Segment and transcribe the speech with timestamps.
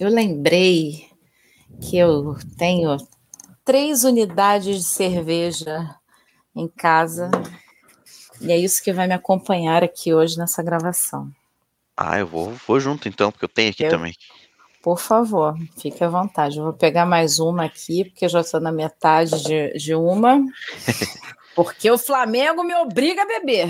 [0.00, 1.10] eu lembrei
[1.82, 2.96] que eu tenho
[3.62, 5.94] três unidades de cerveja
[6.56, 7.30] em casa
[8.40, 11.30] e é isso que vai me acompanhar aqui hoje nessa gravação.
[11.94, 14.14] Ah, eu vou, vou junto então, porque eu tenho aqui eu, também.
[14.82, 16.56] Por favor, fique à vontade.
[16.56, 20.42] Eu vou pegar mais uma aqui, porque eu já estou na metade de, de uma.
[21.54, 23.68] porque o Flamengo me obriga a beber.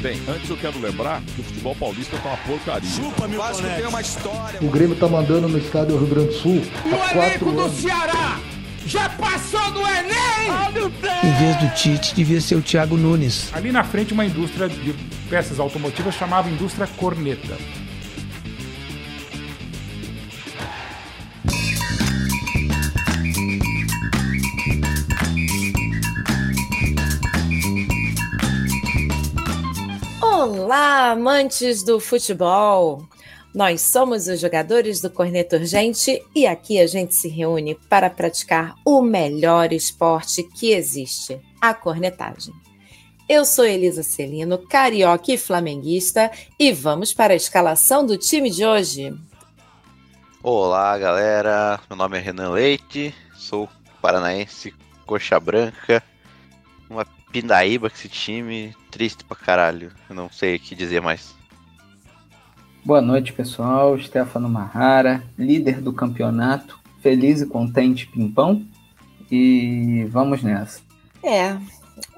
[0.00, 2.88] Bem, antes eu quero lembrar que o futebol paulista tá uma porcaria.
[2.88, 4.58] Chupa, meu Vasco tem uma história.
[4.62, 6.62] O Grêmio tá mandando no estádio Rio Grande do Sul.
[6.86, 8.40] O elenco do Ceará
[8.86, 10.90] já passou do Enem!
[11.22, 13.50] Em vez do Tite, devia ser o Thiago Nunes.
[13.52, 14.94] Ali na frente, uma indústria de
[15.28, 17.58] peças automotivas chamava Indústria Corneta.
[30.42, 33.06] Olá, amantes do futebol!
[33.54, 38.74] Nós somos os jogadores do Corneto Urgente e aqui a gente se reúne para praticar
[38.82, 42.54] o melhor esporte que existe, a cornetagem.
[43.28, 48.64] Eu sou Elisa Celino, carioca e flamenguista, e vamos para a escalação do time de
[48.64, 49.14] hoje.
[50.42, 51.78] Olá, galera.
[51.90, 53.68] Meu nome é Renan Leite, sou
[54.00, 56.02] paranaense, coxa branca,
[56.88, 59.92] uma pindaíba com esse time, triste pra caralho.
[60.08, 61.34] Eu não sei o que dizer mais.
[62.84, 63.98] Boa noite, pessoal.
[63.98, 68.64] Stefano Marrara, líder do campeonato, feliz e contente, pimpão.
[69.30, 70.80] E vamos nessa.
[71.22, 71.56] É,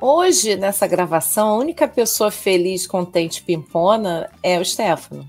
[0.00, 5.28] hoje nessa gravação, a única pessoa feliz, contente, pimpona é o Stefano.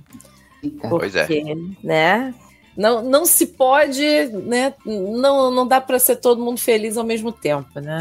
[0.63, 0.87] Eita.
[0.87, 1.27] Pois é.
[1.83, 2.33] Né?
[2.77, 4.01] Não, não se pode,
[4.45, 4.73] né?
[4.85, 7.97] Não, não dá para ser todo mundo feliz ao mesmo tempo, né?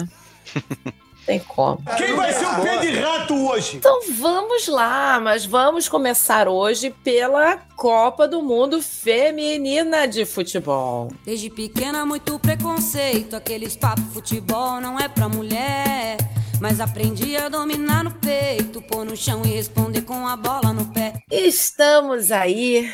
[1.25, 1.81] Tem como.
[1.97, 3.77] Quem vai ser o pé de rato hoje?
[3.77, 11.13] Então vamos lá, mas vamos começar hoje pela Copa do Mundo Feminina de Futebol.
[11.25, 13.37] Desde pequena, muito preconceito.
[13.37, 16.17] Aqueles papo futebol não é pra mulher.
[16.61, 20.87] Mas aprendi a dominar no peito, pôr no chão e responder com a bola no
[20.93, 21.15] pé.
[21.31, 22.89] Estamos aí,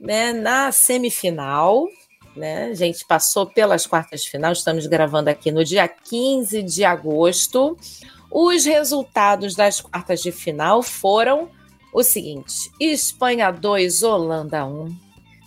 [0.00, 1.86] né, na semifinal
[2.36, 2.66] né?
[2.66, 7.76] A gente passou pelas quartas de final, estamos gravando aqui no dia 15 de agosto.
[8.30, 11.50] Os resultados das quartas de final foram
[11.92, 14.96] o seguinte: Espanha 2, Holanda 1,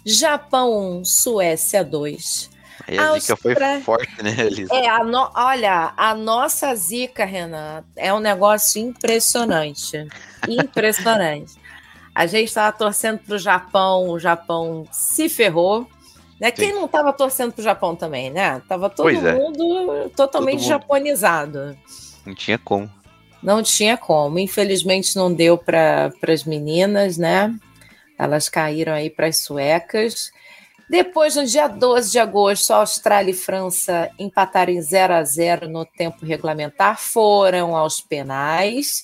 [0.05, 2.55] Japão 1, Suécia 2.
[2.87, 4.73] Aí a zica foi forte, né, Elisa?
[4.73, 5.31] É, a no...
[5.33, 10.07] olha, a nossa zica, Renan, é um negócio impressionante.
[10.47, 11.55] Impressionante.
[12.13, 15.87] a gente estava torcendo para o Japão, o Japão se ferrou.
[16.39, 16.51] Né?
[16.51, 18.61] Quem não estava torcendo para o Japão também, né?
[18.67, 19.33] Tava todo pois é.
[19.33, 20.09] mundo é.
[20.09, 20.81] totalmente todo mundo.
[20.81, 21.77] japonizado.
[22.25, 22.91] Não tinha como.
[23.41, 24.37] Não tinha como.
[24.39, 27.55] Infelizmente não deu para as meninas, né?
[28.17, 30.31] Elas caíram aí para as suecas.
[30.89, 35.83] Depois, no dia 12 de agosto, Austrália e França empataram em 0 a 0 no
[35.83, 39.03] tempo regulamentar, foram aos penais.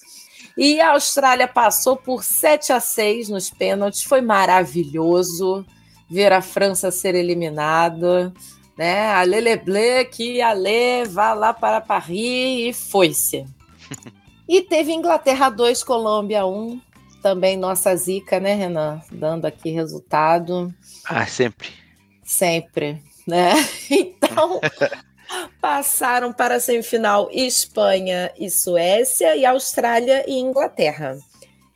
[0.56, 5.66] E a Austrália passou por 7 a 6 nos pênaltis, foi maravilhoso
[6.12, 8.34] ver a França ser eliminada,
[8.78, 9.08] né?
[9.14, 13.46] A Leleble que a Lê vá lá para Paris e foi-se.
[14.48, 16.82] e teve Inglaterra 2, Colômbia 1,
[17.24, 19.02] também nossa zica, né, Renan?
[19.10, 20.74] Dando aqui resultado.
[21.06, 21.70] Ah, sempre.
[22.24, 23.54] Sempre, né?
[23.90, 24.60] Então,
[25.62, 31.18] passaram para a semifinal Espanha e Suécia e Austrália e Inglaterra.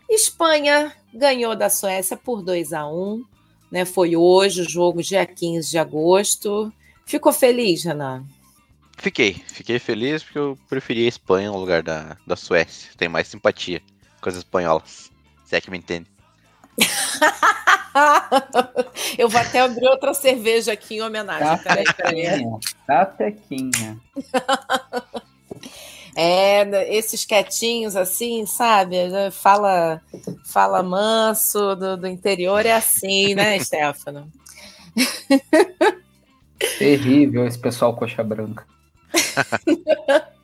[0.09, 3.34] Espanha ganhou da Suécia por 2 a 1
[3.75, 3.83] né?
[3.83, 6.71] Foi hoje o jogo, dia 15 de agosto.
[7.05, 8.23] Ficou feliz, Renan?
[8.97, 12.89] Fiquei, fiquei feliz porque eu preferi a Espanha no lugar da, da Suécia.
[12.95, 13.81] Tem mais simpatia
[14.21, 15.11] com as espanholas.
[15.43, 16.09] Se é que me entende.
[19.17, 21.45] eu vou até abrir outra cerveja aqui em homenagem.
[21.45, 21.83] Tá peraí.
[22.87, 23.13] Tá.
[26.15, 28.95] É, esses quietinhos assim, sabe?
[29.31, 30.01] Fala,
[30.45, 34.31] fala manso do, do interior, é assim, né, Stefano?
[36.79, 38.65] Terrível esse pessoal coxa branca.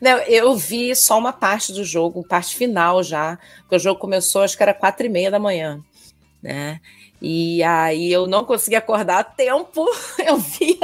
[0.00, 4.42] Não, eu vi só uma parte do jogo, parte final já, porque o jogo começou,
[4.42, 5.80] acho que era quatro e meia da manhã,
[6.42, 6.80] né?
[7.22, 9.86] E aí eu não consegui acordar a tempo.
[10.26, 10.78] Eu vi,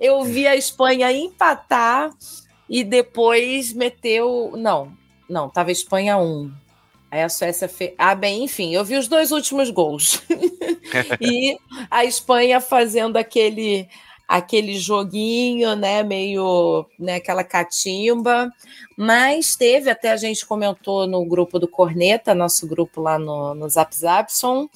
[0.00, 2.10] eu vi a Espanha empatar
[2.68, 4.52] e depois meteu.
[4.56, 4.92] Não,
[5.28, 6.52] não, tava Espanha 1.
[7.10, 7.92] Aí a Suécia fez.
[7.96, 10.22] Ah, bem, enfim, eu vi os dois últimos gols.
[11.20, 11.56] e
[11.90, 13.88] a Espanha fazendo aquele
[14.26, 18.50] aquele joguinho, né, meio, né, aquela catimba,
[18.96, 23.68] mas teve, até a gente comentou no grupo do Corneta, nosso grupo lá no, no
[23.68, 24.68] Zap Zapson,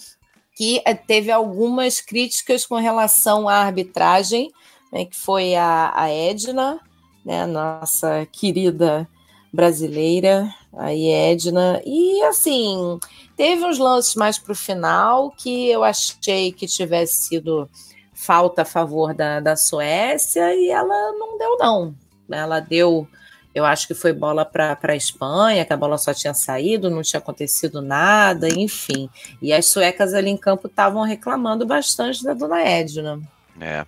[0.54, 4.52] que eh, teve algumas críticas com relação à arbitragem,
[4.92, 6.78] né, que foi a, a Edna,
[7.24, 9.08] né, nossa querida
[9.52, 12.98] brasileira, a Edna, e assim,
[13.36, 17.68] teve uns lances mais para o final que eu achei que tivesse sido
[18.12, 21.94] falta a favor da, da Suécia e ela não deu, não.
[22.30, 23.06] Ela deu,
[23.54, 27.00] eu acho que foi bola para a Espanha, que a bola só tinha saído, não
[27.00, 29.08] tinha acontecido nada, enfim.
[29.40, 33.20] E as suecas ali em campo estavam reclamando bastante da dona Edna.
[33.60, 33.86] É.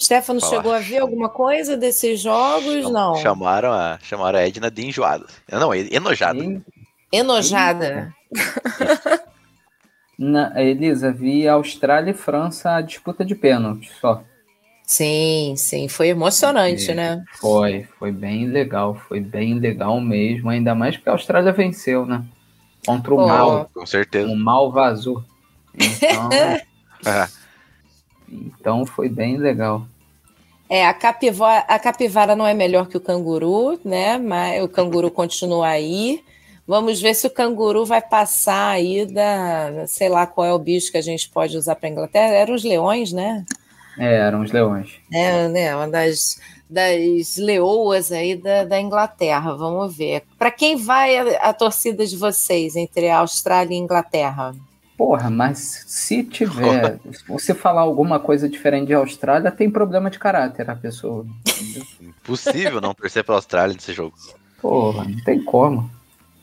[0.00, 2.84] Stefano chegou a ver alguma coisa desses jogos?
[2.84, 3.14] Cham- não.
[3.16, 5.26] Chamaram a, chamaram a Edna de enjoada.
[5.50, 6.42] Não, enojada.
[7.12, 8.14] Enojada.
[10.18, 14.22] Na, Elisa, vi Austrália e França a disputa de pênalti só.
[14.86, 17.24] Sim, sim, foi emocionante, É, né?
[17.40, 22.24] Foi, foi bem legal, foi bem legal mesmo, ainda mais porque a Austrália venceu, né?
[22.84, 23.26] Contra o Pô.
[23.26, 23.70] mal.
[23.72, 24.28] Com certeza.
[24.28, 25.22] O mal vazou.
[25.74, 26.28] Então,
[28.30, 29.86] então foi bem legal.
[30.68, 34.18] É, a capivara, a capivara não é melhor que o canguru, né?
[34.18, 36.22] Mas o canguru continua aí.
[36.66, 40.92] Vamos ver se o canguru vai passar aí da, sei lá qual é o bicho
[40.92, 42.32] que a gente pode usar para Inglaterra.
[42.32, 43.44] Eram os leões, né?
[43.98, 44.92] É, eram os leões.
[45.12, 45.74] É, né?
[45.74, 49.52] Uma das, das leoas aí da, da Inglaterra.
[49.56, 50.22] Vamos ver.
[50.38, 54.54] Para quem vai a, a torcida de vocês entre a Austrália e a Inglaterra?
[55.00, 60.18] Porra, mas se tiver, se você falar alguma coisa diferente de Austrália, tem problema de
[60.18, 61.24] caráter a pessoa.
[61.48, 61.86] entendeu?
[62.20, 64.14] impossível não torcer pela Austrália nesse jogo.
[64.60, 65.90] Porra, não tem como.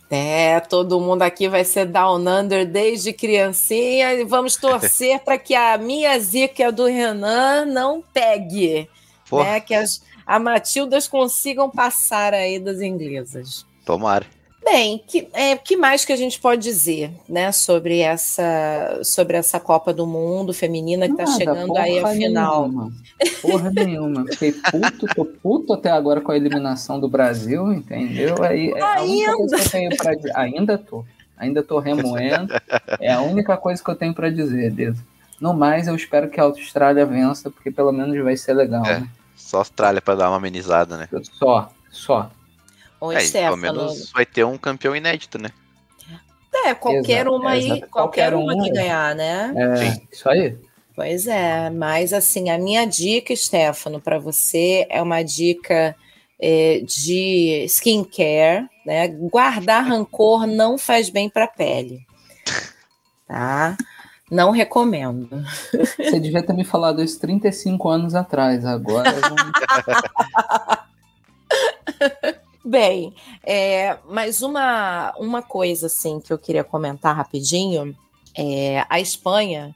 [0.09, 5.53] É, todo mundo aqui vai ser Down Under desde criancinha e vamos torcer para que
[5.53, 8.89] a minha zica do Renan não pegue,
[9.29, 9.59] Pô, né?
[9.59, 13.67] Que as a Matildas consigam passar aí das inglesas.
[13.85, 14.25] tomara.
[14.69, 19.61] Bem, que, é, que mais que a gente pode dizer, né, sobre essa sobre essa
[19.61, 22.67] Copa do Mundo feminina que está chegando aí a final?
[22.67, 22.91] Nenhuma.
[23.41, 24.25] Porra nenhuma.
[24.27, 28.43] Fiquei puto, tô puto até agora com a eliminação do Brasil, entendeu?
[28.43, 30.31] Aí, é a única coisa que eu tenho pra dizer.
[30.35, 31.05] Ainda tô.
[31.37, 32.53] Ainda tô remoendo.
[32.99, 34.97] É a única coisa que eu tenho pra dizer, Deus.
[35.39, 38.99] No mais, eu espero que a Austrália vença, porque pelo menos vai ser legal, É.
[38.99, 39.07] né?
[39.35, 41.07] Só Austrália pra dar uma amenizada, né?
[41.39, 42.31] Só, só.
[42.99, 45.49] Ô, É, pelo menos vai ter um campeão inédito, né?
[46.67, 49.53] é, qualquer Exato, uma aí, qualquer, Qualquer uma um, que ganhar, né?
[49.55, 50.57] É, isso aí.
[50.95, 55.95] Pois é, mas assim, a minha dica, Stefano, para você é uma dica
[56.39, 59.07] é, de skincare, né?
[59.07, 61.99] Guardar rancor não faz bem para a pele,
[63.27, 63.77] tá?
[64.29, 65.29] Não recomendo.
[65.97, 68.65] Você devia ter me falado isso 35 anos atrás.
[68.65, 69.37] Agora eu não-
[72.63, 73.13] Bem,
[73.43, 77.95] é, mas uma, uma coisa assim que eu queria comentar rapidinho
[78.35, 79.75] é a Espanha,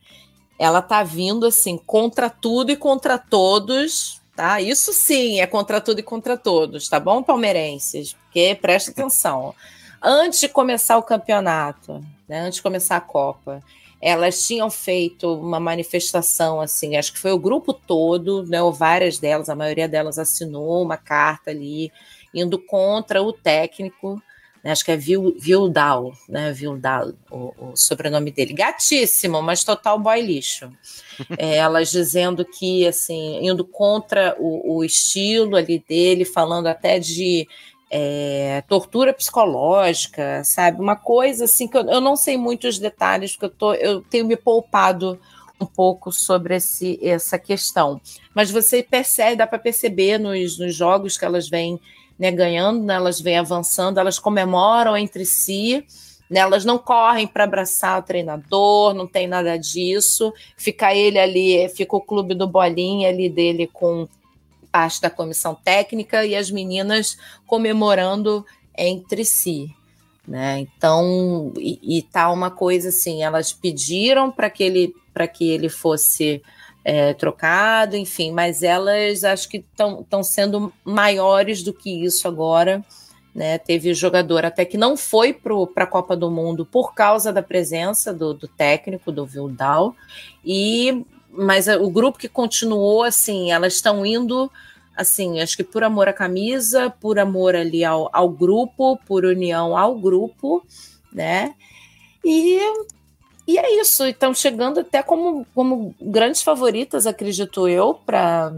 [0.59, 4.61] ela tá vindo assim contra tudo e contra todos, tá?
[4.61, 8.13] Isso sim é contra tudo e contra todos, tá bom, palmeirenses?
[8.13, 9.55] Porque presta atenção.
[10.01, 13.63] Antes de começar o campeonato, né, antes de começar a Copa,
[14.01, 19.19] elas tinham feito uma manifestação assim, acho que foi o grupo todo, né, ou várias
[19.19, 21.91] delas, a maioria delas assinou uma carta ali
[22.33, 24.21] indo contra o técnico,
[24.63, 29.99] né, acho que é Vil- Vildal, né, Vildal, o, o sobrenome dele, gatíssimo, mas total
[29.99, 30.71] boy lixo.
[31.37, 37.47] É, elas dizendo que, assim, indo contra o, o estilo ali dele, falando até de
[37.89, 40.79] é, tortura psicológica, sabe?
[40.79, 44.25] Uma coisa assim que eu, eu não sei muitos detalhes, porque eu, tô, eu tenho
[44.25, 45.19] me poupado
[45.59, 47.99] um pouco sobre esse, essa questão.
[48.33, 51.79] Mas você percebe, dá para perceber nos, nos jogos que elas vêm
[52.21, 55.83] né, ganhando, né, elas vêm avançando, elas comemoram entre si,
[56.29, 60.31] né, elas não correm para abraçar o treinador, não tem nada disso.
[60.55, 64.07] Fica ele ali, fica o clube do Bolinha ali dele com
[64.71, 68.45] parte da comissão técnica e as meninas comemorando
[68.77, 69.75] entre si.
[70.27, 70.59] Né?
[70.59, 75.69] Então, e, e tá uma coisa assim, elas pediram para que ele para que ele
[75.69, 76.39] fosse
[76.83, 82.83] é, trocado, enfim, mas elas acho que estão sendo maiores do que isso agora.
[83.33, 83.57] Né?
[83.57, 88.13] Teve jogador até que não foi para a Copa do Mundo por causa da presença
[88.13, 89.95] do, do técnico, do Vildal,
[90.43, 94.51] e mas o grupo que continuou, assim, elas estão indo,
[94.95, 99.77] assim, acho que por amor à camisa, por amor ali ao, ao grupo, por união
[99.77, 100.61] ao grupo,
[101.11, 101.55] né?
[102.23, 102.59] E,
[103.47, 108.55] e é isso, estão chegando até como, como grandes favoritas, acredito eu, para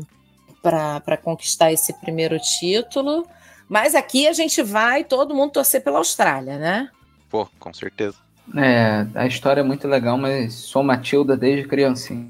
[1.24, 3.26] conquistar esse primeiro título.
[3.68, 6.90] Mas aqui a gente vai todo mundo torcer pela Austrália, né?
[7.30, 8.18] Pô, com certeza.
[8.56, 12.30] É, a história é muito legal, mas sou Matilda desde criancinha.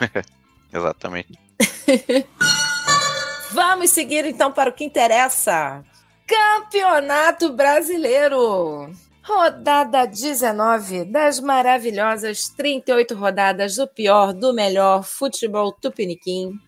[0.72, 1.38] Exatamente.
[3.52, 5.84] Vamos seguir então para o que interessa.
[6.26, 8.90] Campeonato Brasileiro.
[9.24, 16.58] Rodada 19 das maravilhosas 38 rodadas do pior, do melhor futebol tupiniquim.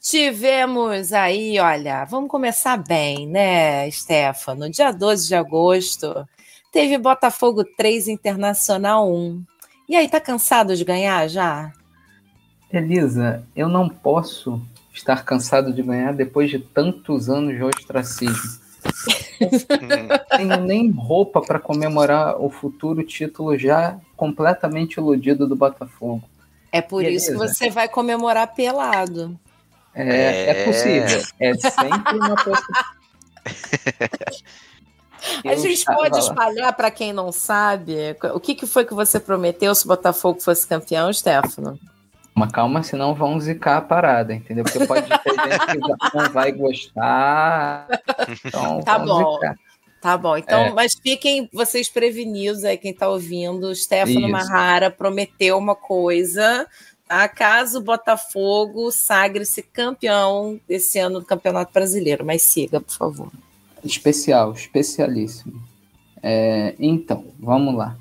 [0.00, 4.68] Tivemos aí, olha, vamos começar bem, né, Stefano?
[4.68, 6.28] Dia 12 de agosto,
[6.72, 9.44] teve Botafogo 3, Internacional 1.
[9.88, 11.72] E aí, tá cansado de ganhar já?
[12.72, 14.60] Elisa, eu não posso
[14.92, 18.59] estar cansado de ganhar depois de tantos anos de ostracismo.
[19.40, 26.22] Não tenho nem roupa para comemorar o futuro título já completamente iludido do Botafogo.
[26.72, 27.16] É por Beleza.
[27.16, 29.38] isso que você vai comemorar pelado.
[29.94, 30.50] É, é...
[30.50, 31.22] é possível.
[31.38, 33.00] É sempre uma possibilidade.
[35.44, 39.74] A gente pode espalhar para quem não sabe o que, que foi que você prometeu
[39.74, 41.78] se o Botafogo fosse campeão, Stefano?
[42.40, 44.64] Uma calma, senão vão zicar a parada, entendeu?
[44.64, 47.86] Porque pode ter gente que não vai gostar.
[48.46, 49.34] Então tá bom.
[49.34, 49.56] Zicar.
[50.00, 50.70] Tá bom, então, é.
[50.70, 53.74] mas fiquem vocês prevenidos aí, quem está ouvindo.
[53.74, 54.30] Stefano Isso.
[54.30, 56.66] Marrara prometeu uma coisa
[57.06, 57.28] tá?
[57.28, 62.24] caso o Botafogo sagre-se campeão esse ano do Campeonato Brasileiro.
[62.24, 63.30] Mas siga, por favor.
[63.84, 65.62] Especial, especialíssimo.
[66.22, 67.98] É, então, vamos lá.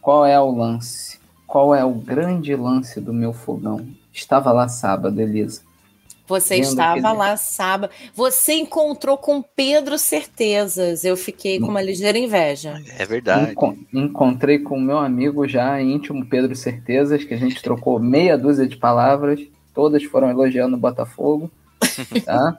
[0.00, 1.20] Qual é o lance?
[1.52, 3.86] Qual é o grande lance do meu fogão?
[4.10, 5.60] Estava lá sábado, Elisa.
[6.26, 7.92] Você estava lá sábado.
[8.14, 11.04] Você encontrou com Pedro certezas.
[11.04, 12.80] Eu fiquei com uma ligeira inveja.
[12.98, 13.52] É verdade.
[13.52, 18.38] Enco encontrei com o meu amigo já íntimo Pedro Certezas, que a gente trocou meia
[18.38, 19.38] dúzia de palavras.
[19.74, 21.50] Todas foram elogiando o Botafogo.
[22.24, 22.56] Tá?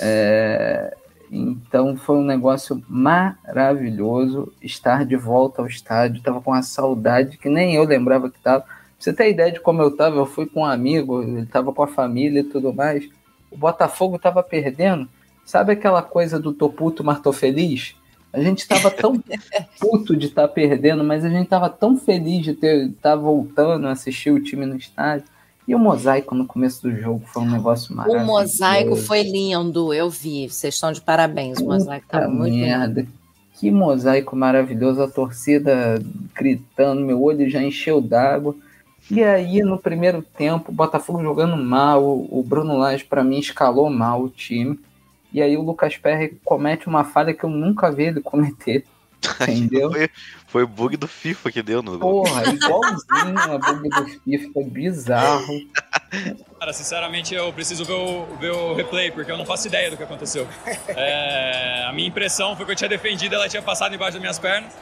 [0.00, 0.96] É,
[1.30, 6.22] então foi um negócio maravilhoso estar de volta ao estádio.
[6.22, 8.62] Tava com uma saudade que nem eu lembrava que tava.
[8.62, 11.72] Pra você ter ideia de como eu tava, eu fui com um amigo, ele tava
[11.72, 13.08] com a família e tudo mais.
[13.50, 15.08] O Botafogo tava perdendo.
[15.44, 17.94] Sabe aquela coisa do tô puto, mas tô feliz?
[18.32, 19.18] A gente tava tão
[19.80, 23.16] puto de estar tá perdendo, mas a gente tava tão feliz de ter estar tá
[23.16, 25.26] voltando a assistir o time no estádio.
[25.70, 28.24] E o mosaico no começo do jogo foi um negócio maravilhoso.
[28.24, 30.48] O mosaico foi lindo, eu vi.
[30.48, 33.02] Vocês estão de parabéns, o mosaico tá muito merda.
[33.02, 33.12] lindo.
[33.54, 36.02] Que mosaico maravilhoso, a torcida
[36.34, 38.56] gritando, meu olho já encheu d'água.
[39.08, 43.88] E aí, no primeiro tempo, o Botafogo jogando mal, o Bruno Lage, para mim, escalou
[43.88, 44.76] mal o time.
[45.32, 48.84] E aí, o Lucas Perry comete uma falha que eu nunca vi ele cometer.
[49.42, 49.90] Entendeu?
[49.90, 50.10] foi,
[50.46, 51.98] foi o bug do FIFA que deu no.
[51.98, 55.60] Porra, igualzinho a bug do FIFA, bizarro.
[56.58, 59.96] Cara, sinceramente eu preciso ver o, ver o replay, porque eu não faço ideia do
[59.96, 60.46] que aconteceu.
[60.88, 64.38] É, a minha impressão foi que eu tinha defendido, ela tinha passado embaixo das minhas
[64.38, 64.72] pernas.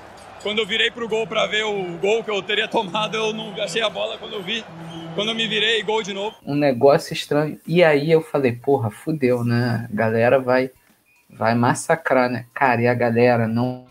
[0.43, 3.53] Quando eu virei pro gol para ver o gol que eu teria tomado, eu não
[3.61, 4.65] achei a bola quando eu vi.
[5.15, 6.37] Quando eu me virei, gol de novo.
[6.47, 7.59] Um negócio estranho.
[7.67, 9.89] E aí eu falei, porra, fudeu, né?
[9.93, 10.71] A galera vai,
[11.29, 12.47] vai massacrar, né?
[12.55, 13.88] Cara, e a galera não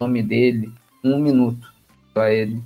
[0.00, 0.72] nome dele
[1.02, 1.68] um minuto
[2.14, 2.60] a ele.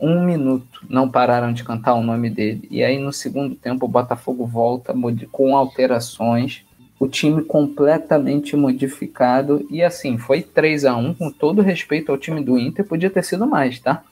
[0.00, 2.66] Um minuto não pararam de cantar o nome dele.
[2.70, 4.94] E aí no segundo tempo o Botafogo volta
[5.30, 6.64] com alterações.
[6.98, 9.66] O time completamente modificado.
[9.70, 13.24] E assim, foi 3 a 1 com todo respeito ao time do Inter, podia ter
[13.24, 14.02] sido mais, tá?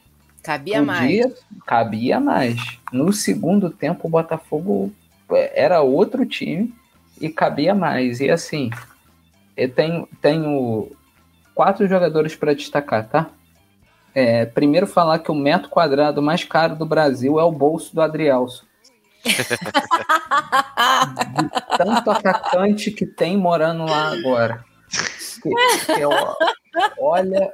[0.42, 1.44] Cabia podia, mais.
[1.66, 2.78] Cabia mais.
[2.92, 4.92] No segundo tempo o Botafogo
[5.30, 6.72] é, era outro time
[7.20, 8.20] e cabia mais.
[8.20, 8.70] E assim,
[9.56, 10.88] eu tenho, tenho
[11.60, 13.28] quatro jogadores para destacar, tá?
[14.14, 18.00] É, primeiro falar que o metro quadrado mais caro do Brasil é o bolso do
[18.00, 18.66] Adrielso.
[21.76, 24.64] tanto atacante que tem morando lá agora.
[25.42, 25.50] Que,
[25.94, 26.02] que,
[26.98, 27.52] olha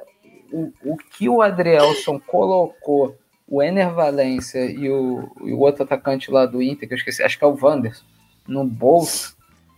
[0.52, 6.30] o, o que o Adrielson colocou, o Ener Valência e o, e o outro atacante
[6.30, 8.04] lá do Inter, que eu esqueci, acho que é o Wanderson,
[8.46, 9.35] no bolso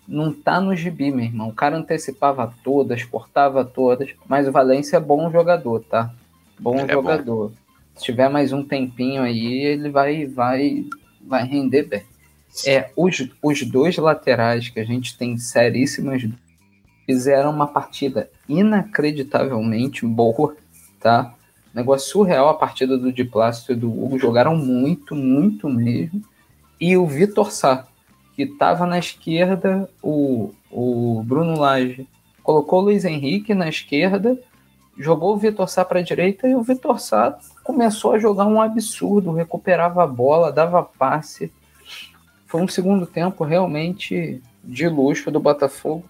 [0.08, 1.50] não tá no gibi, meu irmão.
[1.50, 6.10] O cara antecipava todas, portava todas, mas o Valência é bom jogador, tá?
[6.58, 7.48] Bom é jogador.
[7.48, 7.54] Bom.
[7.94, 10.86] Se tiver mais um tempinho aí, ele vai vai
[11.22, 12.02] vai render bem.
[12.66, 16.26] É, os, os dois laterais que a gente tem seríssimas
[17.04, 20.56] fizeram uma partida inacreditavelmente boa,
[21.00, 21.34] tá?
[21.74, 24.18] Negócio surreal a partida do Diplácio e do Hugo.
[24.18, 26.22] Jogaram muito, muito mesmo.
[26.80, 27.87] E o Vitor Sá,
[28.38, 32.06] que estava na esquerda, o, o Bruno Lage
[32.40, 34.38] colocou o Luiz Henrique na esquerda,
[34.96, 38.62] jogou o Vitor Sá para a direita e o Vitor Sá começou a jogar um
[38.62, 41.52] absurdo, recuperava a bola, dava passe.
[42.46, 46.04] Foi um segundo tempo realmente de luxo do Botafogo.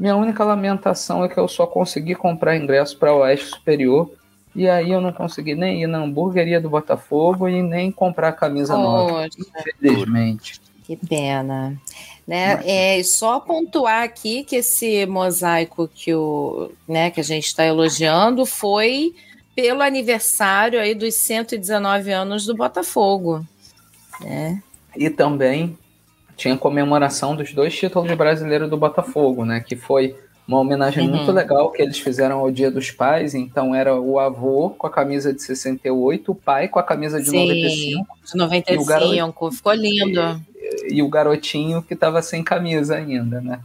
[0.00, 4.10] Minha única lamentação é que eu só consegui comprar ingresso para o Oeste Superior
[4.52, 8.32] E aí eu não consegui nem ir na hamburgueria do Botafogo e nem comprar a
[8.32, 8.82] camisa Poxa.
[8.82, 9.26] nova.
[9.26, 10.67] Infelizmente.
[10.88, 11.80] Que pena.
[12.26, 12.60] Né?
[12.64, 18.44] É só pontuar aqui que esse mosaico que, o, né, que a gente está elogiando
[18.44, 19.14] foi
[19.54, 23.46] pelo aniversário aí dos 119 anos do Botafogo.
[24.20, 24.62] Né?
[24.96, 25.76] E também
[26.36, 29.60] tinha comemoração dos dois títulos brasileiros do Botafogo, né?
[29.60, 30.16] Que foi
[30.46, 31.16] uma homenagem Uhum.
[31.16, 33.34] muito legal que eles fizeram ao Dia dos Pais.
[33.34, 37.28] Então era o avô com a camisa de 68, o pai com a camisa de
[37.28, 40.40] Sim, 95 de 95, E o garoto- ficou lindo.
[40.90, 43.60] E o garotinho que estava sem camisa ainda, né?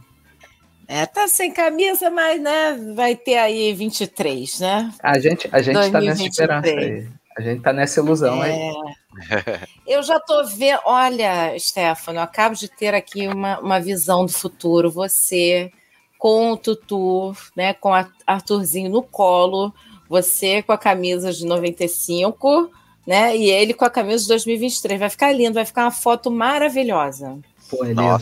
[0.86, 4.92] É, tá sem camisa, mas né, vai ter aí 23, né?
[5.02, 6.30] A gente, a gente tá nessa 2023.
[6.30, 7.08] esperança aí.
[7.36, 8.52] A gente tá nessa ilusão aí.
[8.52, 8.72] É.
[9.86, 10.80] Eu já tô vendo.
[10.84, 14.90] Olha, Stefano, eu acabo de ter aqui uma, uma visão do futuro.
[14.90, 15.70] Você
[16.18, 17.74] com o Tutu, né?
[17.74, 19.72] Com a Arthurzinho no colo,
[20.08, 22.70] você com a camisa de 95,
[23.06, 23.36] né?
[23.36, 24.98] E ele com a camisa de 2023.
[24.98, 27.38] Vai ficar lindo, vai ficar uma foto maravilhosa.
[27.68, 28.20] Pô, Helena,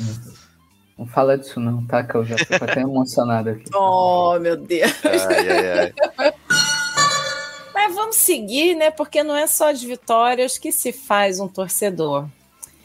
[0.98, 2.02] Não fala disso não, tá?
[2.02, 3.64] Que eu já fico até emocionado aqui.
[3.74, 4.92] Oh, meu Deus.
[5.04, 6.34] Ai, ai, ai.
[7.74, 8.90] Mas vamos seguir, né?
[8.90, 12.28] Porque não é só de vitórias que se faz um torcedor.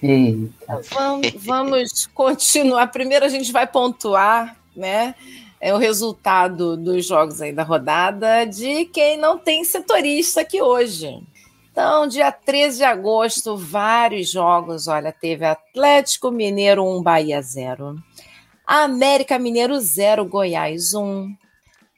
[0.02, 0.82] Eita.
[0.92, 2.88] Vamos, vamos continuar.
[2.88, 5.16] Primeiro a gente vai pontuar, né?
[5.60, 11.20] É o resultado dos jogos aí da rodada de quem não tem setorista aqui hoje.
[11.80, 14.88] Então, dia 13 de agosto, vários jogos.
[14.88, 17.96] Olha, teve Atlético Mineiro 1, Bahia 0.
[18.66, 21.32] América Mineiro 0, Goiás 1.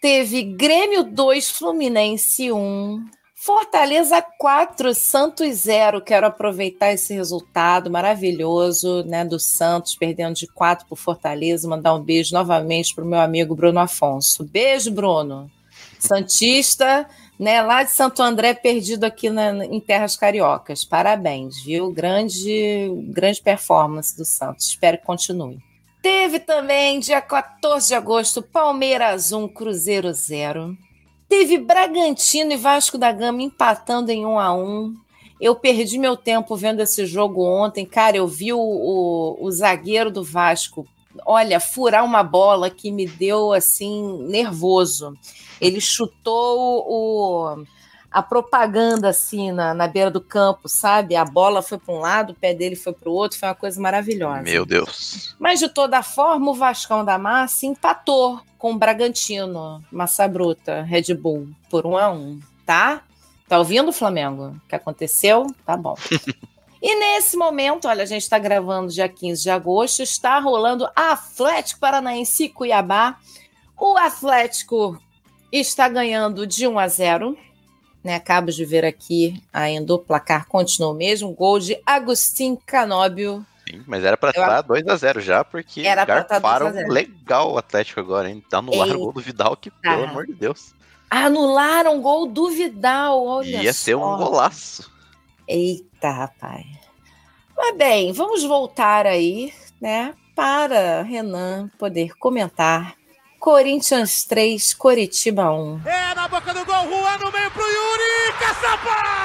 [0.01, 3.05] Teve Grêmio 2, Fluminense 1.
[3.33, 6.01] Fortaleza 4, Santos 0.
[6.01, 11.69] Quero aproveitar esse resultado maravilhoso né, do Santos, perdendo de 4 para Fortaleza.
[11.69, 14.43] Mandar um beijo novamente para o meu amigo Bruno Afonso.
[14.43, 15.49] Beijo, Bruno.
[15.97, 17.07] Santista,
[17.39, 20.83] né, lá de Santo André, perdido aqui na- em Terras Cariocas.
[20.83, 21.91] Parabéns, viu?
[21.91, 24.67] Grande, grande performance do Santos.
[24.67, 25.57] Espero que continue.
[26.01, 30.75] Teve também, dia 14 de agosto, Palmeiras 1, Cruzeiro 0.
[31.27, 34.93] Teve Bragantino e Vasco da Gama empatando em 1 a 1
[35.39, 37.85] Eu perdi meu tempo vendo esse jogo ontem.
[37.85, 40.85] Cara, eu vi o, o, o zagueiro do Vasco,
[41.25, 45.17] olha, furar uma bola que me deu assim, nervoso.
[45.59, 47.65] Ele chutou o,
[48.11, 51.15] a propaganda assim na, na beira do campo, sabe?
[51.15, 53.55] A bola foi para um lado, o pé dele foi para o outro, foi uma
[53.55, 54.41] coisa maravilhosa.
[54.41, 55.35] Meu Deus.
[55.39, 61.13] Mas de toda forma, o Vascão da Massa empatou com o Bragantino, Massa Bruta, Red
[61.13, 63.01] Bull, por um a um, tá?
[63.47, 64.49] Tá ouvindo, Flamengo?
[64.49, 65.47] O que aconteceu?
[65.65, 65.95] Tá bom.
[66.81, 71.79] E nesse momento, olha, a gente está gravando dia 15 de agosto, está rolando Atlético
[71.81, 73.17] Paranaense Cuiabá.
[73.77, 74.97] O Atlético
[75.51, 77.37] está ganhando de 1 a 0.
[78.01, 81.33] Né, acabo de ver aqui ainda o placar continua o mesmo.
[81.33, 83.45] Gol de Agostinho Canóbio.
[83.69, 86.93] Sim, mas era Eu- estar 2x0 já, porque Era tá garfaram 2 a 0.
[86.93, 88.41] legal o Atlético agora, hein?
[88.49, 90.73] Tá no lar o gol do Vidal, que pelo amor de Deus.
[91.09, 93.79] Anularam o gol do Vidal, olha Ia só.
[93.83, 94.89] ser um golaço.
[95.51, 96.63] Eita, rapaz.
[97.57, 102.95] Mas bem, vamos voltar aí, né, para Renan poder comentar.
[103.39, 105.81] Corinthians 3, Coritiba 1.
[105.87, 109.19] É na boca do gol, Juan no meio pro Yuri, caçapa!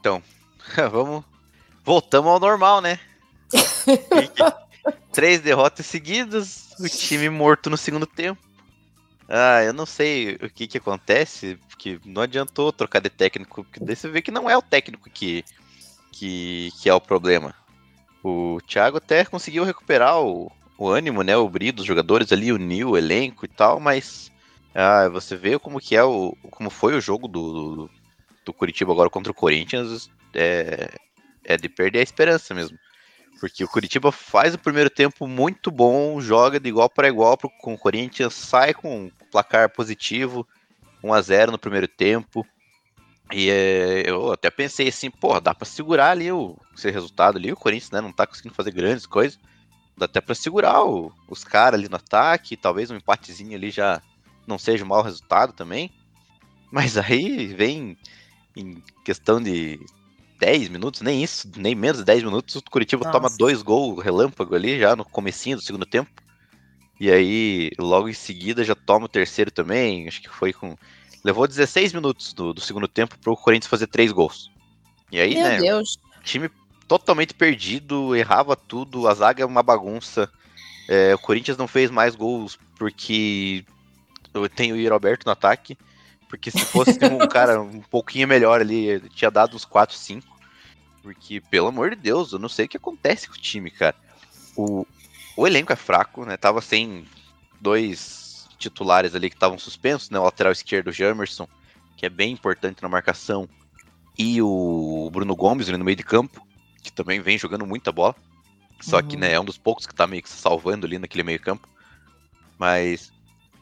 [0.00, 0.22] Então,
[0.90, 1.35] vamos.
[1.86, 2.98] Voltamos ao normal, né?
[5.12, 8.42] Três derrotas seguidas, o time morto no segundo tempo.
[9.28, 13.78] Ah, eu não sei o que que acontece, porque não adiantou trocar de técnico, porque
[13.78, 15.44] daí você vê que não é o técnico que,
[16.10, 17.54] que, que é o problema.
[18.20, 22.84] O Thiago até conseguiu recuperar o, o ânimo, né, o brilho dos jogadores ali, unir
[22.84, 24.32] o elenco e tal, mas
[24.74, 27.90] ah, você vê como que é o, como foi o jogo do, do,
[28.44, 30.90] do Curitiba agora contra o Corinthians, é,
[31.46, 32.78] é de perder a esperança mesmo.
[33.40, 37.74] Porque o Curitiba faz o primeiro tempo muito bom, joga de igual para igual com
[37.74, 40.46] o Corinthians, sai com um placar positivo,
[41.02, 42.46] 1 a 0 no primeiro tempo.
[43.32, 47.52] E é, eu até pensei assim, pô, dá para segurar ali o esse resultado ali,
[47.52, 49.38] o Corinthians né, não tá conseguindo fazer grandes coisas.
[49.96, 54.00] Dá até para segurar o- os caras ali no ataque, talvez um empatezinho ali já
[54.46, 55.90] não seja um mau resultado também.
[56.70, 57.96] Mas aí vem
[58.56, 59.78] em questão de
[60.38, 63.18] 10 minutos, nem isso, nem menos de 10 minutos, o Curitiba Nossa.
[63.18, 66.10] toma dois gols relâmpago ali, já no comecinho do segundo tempo.
[66.98, 70.76] E aí, logo em seguida, já toma o terceiro também, acho que foi com
[71.24, 74.48] levou 16 minutos do, do segundo tempo pro Corinthians fazer três gols.
[75.10, 75.58] E aí, Meu né?
[75.58, 75.98] Deus.
[76.22, 76.48] Time
[76.86, 80.30] totalmente perdido, errava tudo, a zaga é uma bagunça.
[80.88, 83.64] É, o Corinthians não fez mais gols porque
[84.54, 85.76] tem o Roberto no ataque.
[86.28, 90.36] Porque se fosse um cara um pouquinho melhor ali, tinha dado uns 4, 5.
[91.02, 93.94] Porque, pelo amor de Deus, eu não sei o que acontece com o time, cara.
[94.56, 94.86] O,
[95.36, 96.36] o elenco é fraco, né?
[96.36, 97.06] Tava sem
[97.60, 100.18] dois titulares ali que estavam suspensos, né?
[100.18, 101.48] O lateral esquerdo, o Jamerson,
[101.96, 103.48] que é bem importante na marcação,
[104.18, 106.46] e o Bruno Gomes ali no meio de campo,
[106.82, 108.14] que também vem jogando muita bola.
[108.80, 109.06] Só uhum.
[109.06, 111.40] que, né, é um dos poucos que tá meio que se salvando ali naquele meio
[111.40, 111.68] campo.
[112.58, 113.12] Mas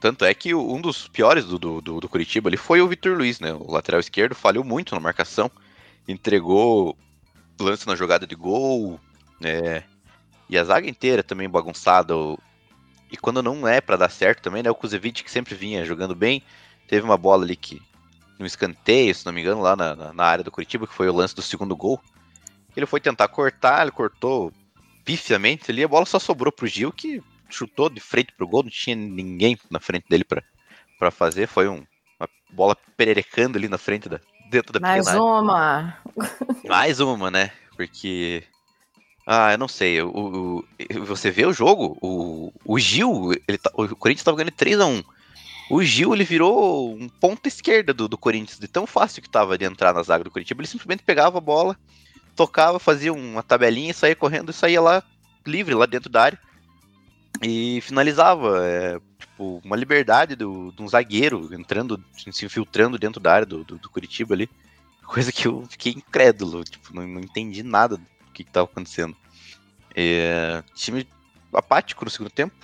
[0.04, 3.40] tanto é que um dos piores do, do, do Curitiba ali foi o Vitor Luiz,
[3.40, 3.54] né?
[3.54, 5.50] O lateral esquerdo falhou muito na marcação,
[6.06, 6.94] entregou
[7.58, 9.00] lance na jogada de gol,
[9.40, 9.82] né?
[10.46, 12.12] E a zaga inteira também bagunçada.
[13.10, 14.70] E quando não é para dar certo também, né?
[14.70, 16.42] O Kuzevic que sempre vinha jogando bem,
[16.86, 17.80] teve uma bola ali que
[18.38, 21.14] no escanteio, se não me engano, lá na, na área do Curitiba, que foi o
[21.14, 21.98] lance do segundo gol.
[22.76, 24.52] Ele foi tentar cortar, ele cortou
[25.02, 27.22] pifiamente ali, a bola só sobrou pro Gil, que
[27.54, 31.46] chutou de frente pro gol, não tinha ninguém na frente dele para fazer.
[31.46, 31.84] Foi um,
[32.18, 35.98] uma bola pererecando ali na frente da, dentro da Mais uma!
[36.64, 37.50] Mais uma, né?
[37.76, 38.44] Porque.
[39.26, 40.02] Ah, eu não sei.
[40.02, 40.64] O, o
[41.04, 45.04] você vê o jogo, o, o Gil, ele tá, o Corinthians tava ganhando 3x1.
[45.70, 49.56] O Gil, ele virou um ponta esquerda do, do Corinthians, de tão fácil que tava
[49.56, 50.58] de entrar na zaga do Corinthians.
[50.58, 51.74] Ele simplesmente pegava a bola,
[52.36, 55.02] tocava, fazia uma tabelinha, saía correndo e saía lá
[55.46, 56.38] livre, lá dentro da área.
[57.44, 58.66] E finalizava.
[58.66, 63.62] É, tipo, uma liberdade do, de um zagueiro entrando, se infiltrando dentro da área do,
[63.62, 64.48] do, do Curitiba ali.
[65.04, 69.14] Coisa que eu fiquei incrédulo, tipo, não, não entendi nada do que, estava acontecendo.
[69.94, 71.06] É, time
[71.52, 72.54] apático no segundo tempo.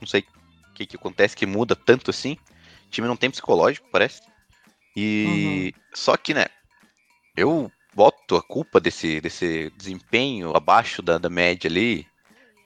[0.00, 0.22] Não sei
[0.70, 2.38] o que, que acontece que muda tanto assim.
[2.86, 4.22] O time não tem psicológico, parece.
[4.96, 5.82] E uhum.
[5.94, 6.46] só que, né,
[7.36, 12.06] eu boto a culpa desse, desse desempenho abaixo da, da média ali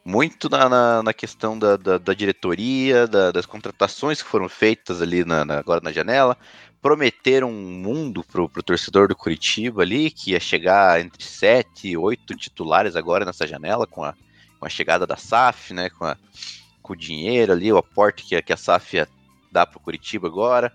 [0.06, 5.02] muito na, na, na questão da, da, da diretoria, da, das contratações que foram feitas
[5.02, 6.38] ali na, agora na janela.
[6.80, 11.96] Prometeram um mundo pro, pro torcedor do Curitiba ali, que ia chegar entre sete e
[11.96, 14.14] oito titulares agora nessa janela, com a,
[14.60, 15.90] com a chegada da SAF, né?
[15.90, 16.16] Com, a,
[16.80, 19.08] com o dinheiro ali, o aporte que, que a SAF ia
[19.50, 20.72] dar pro Curitiba agora.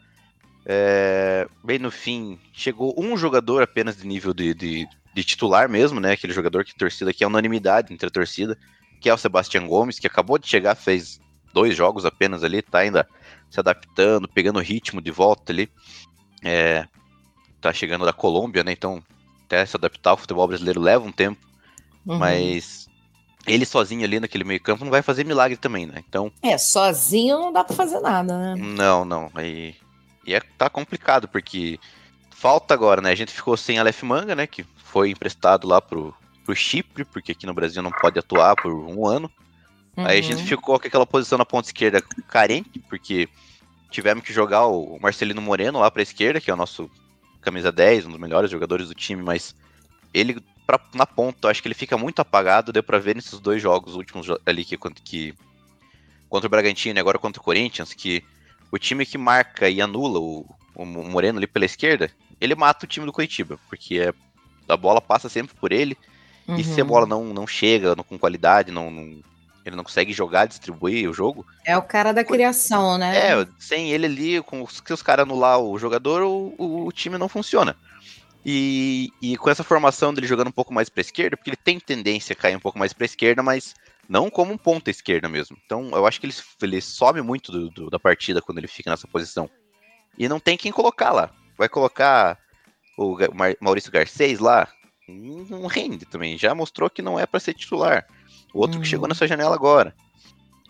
[0.66, 6.02] É, bem no fim, chegou um jogador apenas de nível de, de, de titular mesmo,
[6.02, 6.12] né?
[6.12, 8.58] Aquele jogador que torcida, que é unanimidade entre a torcida
[9.02, 11.20] que é o Sebastião Gomes, que acabou de chegar, fez
[11.52, 13.08] dois jogos apenas ali, tá ainda
[13.50, 15.70] se adaptando, pegando ritmo de volta ali.
[16.44, 16.88] É,
[17.60, 18.72] tá chegando da Colômbia, né?
[18.72, 19.04] Então,
[19.46, 21.42] até se adaptar ao futebol brasileiro leva um tempo.
[22.06, 22.18] Uhum.
[22.18, 22.88] Mas
[23.48, 26.04] ele sozinho ali naquele meio campo não vai fazer milagre também, né?
[26.08, 26.32] Então.
[26.42, 28.56] É, sozinho não dá pra fazer nada, né?
[28.56, 29.32] Não, não.
[29.42, 29.76] E,
[30.26, 31.80] e é, tá complicado, porque
[32.30, 33.12] falta agora, né?
[33.12, 34.46] A gente ficou sem Aleph Manga, né?
[34.46, 38.74] Que foi emprestado lá pro, pro Chipre, porque aqui no Brasil não pode atuar por
[38.74, 39.32] um ano.
[39.96, 40.06] Uhum.
[40.06, 40.48] Aí a gente uhum.
[40.48, 43.28] ficou com aquela posição na ponta esquerda carente, porque
[43.90, 46.90] tivemos que jogar o Marcelino Moreno lá pra esquerda, que é o nosso
[47.42, 49.56] camisa 10, um dos melhores jogadores do time, mas
[50.14, 53.40] ele pra, na ponta, eu acho que ele fica muito apagado, deu pra ver nesses
[53.40, 55.34] dois jogos últimos ali que, que
[56.30, 58.24] contra o Bragantino e agora contra o Corinthians, que
[58.72, 62.88] o time que marca e anula o, o Moreno ali pela esquerda, ele mata o
[62.88, 64.14] time do Curitiba, porque é,
[64.68, 65.98] a bola passa sempre por ele,
[66.48, 66.58] Uhum.
[66.58, 69.22] E se a bola não, não chega não, com qualidade, não, não,
[69.66, 71.46] ele não consegue jogar, distribuir o jogo.
[71.66, 73.16] É o cara da criação, né?
[73.16, 76.92] É, sem ele ali, com os, se os caras anular o jogador, o, o, o,
[76.92, 77.76] time não funciona.
[78.44, 81.80] E, e com essa formação dele jogando um pouco mais para esquerda, porque ele tem
[81.80, 83.76] tendência a cair um pouco mais para esquerda, mas
[84.10, 85.56] não como um ponta esquerda mesmo.
[85.64, 88.90] Então eu acho que ele, ele sobe muito do, do, da partida quando ele fica
[88.90, 89.50] nessa posição.
[90.18, 91.30] E não tem quem colocar lá.
[91.58, 92.38] Vai colocar
[92.98, 93.16] o
[93.60, 94.68] Maurício Garcês lá,
[95.08, 96.38] não rende também.
[96.38, 98.06] Já mostrou que não é para ser titular.
[98.54, 98.84] O outro uhum.
[98.84, 99.10] que chegou uhum.
[99.10, 99.96] nessa janela agora.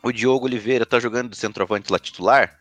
[0.04, 2.60] O Diogo Oliveira tá jogando de centroavante lá titular,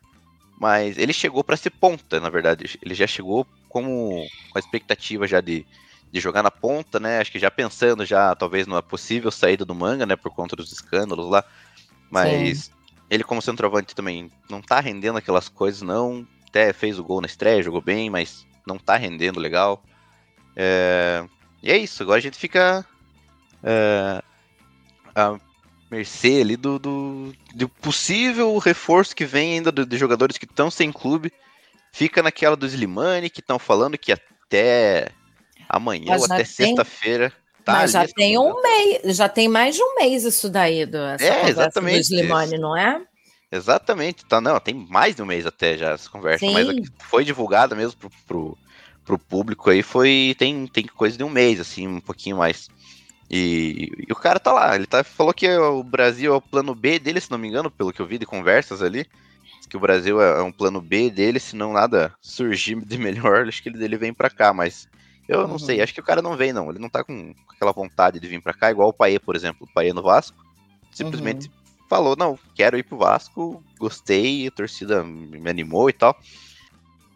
[0.61, 2.79] mas ele chegou para ser ponta, na verdade.
[2.83, 5.67] Ele já chegou como com a expectativa já de,
[6.13, 7.19] de jogar na ponta, né?
[7.19, 10.71] Acho que já pensando já talvez numa possível saída do manga, né, por conta dos
[10.71, 11.43] escândalos lá.
[12.11, 12.73] Mas Sim.
[13.09, 16.27] ele como centroavante também não tá rendendo aquelas coisas não.
[16.47, 19.83] Até fez o gol na estreia, jogou bem, mas não tá rendendo legal.
[20.55, 21.25] É,
[21.63, 22.85] e é isso, agora a gente fica
[23.63, 24.23] é,
[25.15, 25.39] a
[25.91, 30.71] mercê ali do, do, do, possível reforço que vem ainda de, de jogadores que estão
[30.71, 31.33] sem clube.
[31.93, 35.09] Fica naquela do Slimani, que estão falando que até
[35.69, 37.33] amanhã Mas ou até sexta-feira.
[37.65, 40.97] Tá Mas já tem um mês, já tem mais de um mês isso daí do,
[40.97, 41.97] é, exatamente.
[41.97, 43.03] do Slimani, não é?
[43.53, 46.53] Exatamente, tá, não, tem mais de um mês até já essa conversa, Sim.
[46.53, 48.59] mas foi divulgada mesmo pro, pro,
[49.11, 52.69] pro, público aí foi, tem, tem coisa de um mês, assim, um pouquinho mais.
[53.31, 56.75] E, e, o cara tá lá, ele tá, falou que o Brasil é o plano
[56.75, 59.07] B dele, se não me engano, pelo que eu vi de conversas ali,
[59.69, 63.47] que o Brasil é, é um plano B dele, se não nada surgir de melhor,
[63.49, 64.89] acho que ele, ele vem para cá, mas
[65.29, 65.59] eu não uhum.
[65.59, 68.27] sei, acho que o cara não vem não, ele não tá com aquela vontade de
[68.27, 70.37] vir para cá, igual o Paê, por exemplo, o Paê no Vasco,
[70.91, 76.17] simplesmente uhum falou, não, quero ir pro Vasco, gostei, a torcida me animou e tal.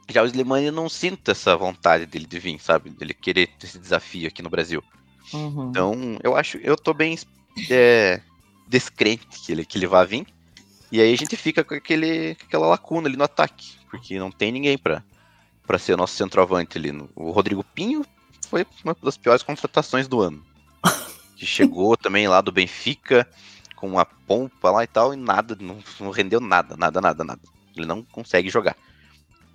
[0.08, 2.90] Já o Slimani não sinto essa vontade dele de vir, sabe?
[2.90, 4.82] Dele querer esse desafio aqui no Brasil.
[5.32, 5.70] Uhum.
[5.70, 7.18] Então, eu acho, eu tô bem
[7.70, 8.20] é,
[8.68, 10.26] descrente que ele, que ele vá vir.
[10.92, 14.52] E aí a gente fica com aquele, aquela lacuna ali no ataque, porque não tem
[14.52, 15.02] ninguém pra,
[15.66, 16.90] pra ser o nosso centroavante ali.
[17.16, 18.04] O Rodrigo Pinho
[18.48, 20.44] foi uma das piores contratações do ano.
[21.36, 23.28] Que chegou também lá do Benfica,
[23.74, 27.40] com uma pompa lá e tal, e nada, não, não rendeu nada, nada, nada, nada.
[27.76, 28.76] Ele não consegue jogar.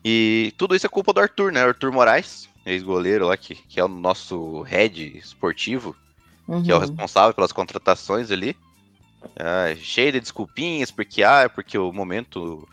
[0.03, 1.61] E tudo isso é culpa do Arthur, né?
[1.61, 5.95] Arthur Moraes, ex-goleiro lá, que, que é o nosso head esportivo,
[6.47, 6.63] uhum.
[6.63, 6.81] que é o uhum.
[6.81, 8.55] responsável pelas contratações ali.
[9.35, 12.67] É, cheio de desculpinhas, porque ah, é porque o momento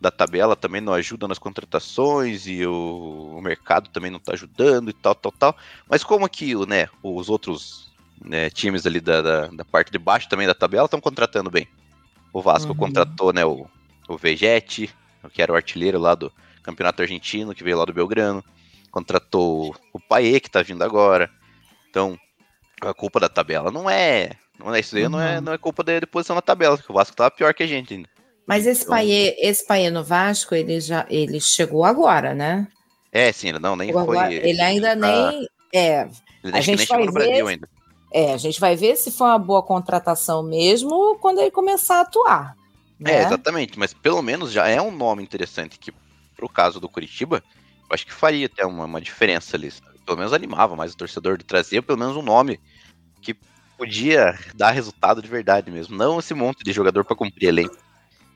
[0.00, 4.90] da tabela também não ajuda nas contratações e o, o mercado também não tá ajudando
[4.90, 5.56] e tal, tal, tal.
[5.88, 10.28] Mas como que né, os outros né, times ali da, da, da, parte de baixo
[10.28, 11.68] também da tabela estão contratando bem.
[12.32, 12.76] O Vasco uhum.
[12.76, 13.66] contratou né, o,
[14.08, 14.90] o Vegete,
[15.32, 16.32] que era o artilheiro lá do
[16.64, 18.42] Campeonato Argentino, que veio lá do Belgrano.
[18.90, 21.30] Contratou o Paê, que está vindo agora.
[21.90, 22.18] Então,
[22.80, 24.32] a culpa da tabela não é.
[24.58, 25.10] Não é isso aí, uhum.
[25.10, 27.62] não, é, não é culpa da posição na tabela, que o Vasco estava pior que
[27.62, 28.08] a gente ainda.
[28.46, 32.68] Mas esse então, Paê, esse Paê no Vasco, ele já ele chegou agora, né?
[33.10, 34.02] É, sim, ele não, nem foi.
[34.02, 35.48] Agora, ele ainda nem.
[35.72, 36.08] É,
[36.42, 37.68] ele a gente vai ver, Brasil ainda.
[38.12, 42.00] É, a gente vai ver se foi uma boa contratação mesmo quando ele começar a
[42.02, 42.54] atuar.
[42.98, 43.16] Né?
[43.16, 45.92] É, exatamente, mas pelo menos já é um nome interessante que,
[46.36, 47.42] pro caso do Curitiba,
[47.80, 49.72] eu acho que faria até uma, uma diferença ali.
[50.04, 52.60] Pelo menos animava mais o torcedor de trazer pelo menos um nome
[53.22, 53.36] que
[53.76, 55.96] podia dar resultado de verdade mesmo.
[55.96, 57.76] Não esse monte de jogador para cumprir elenco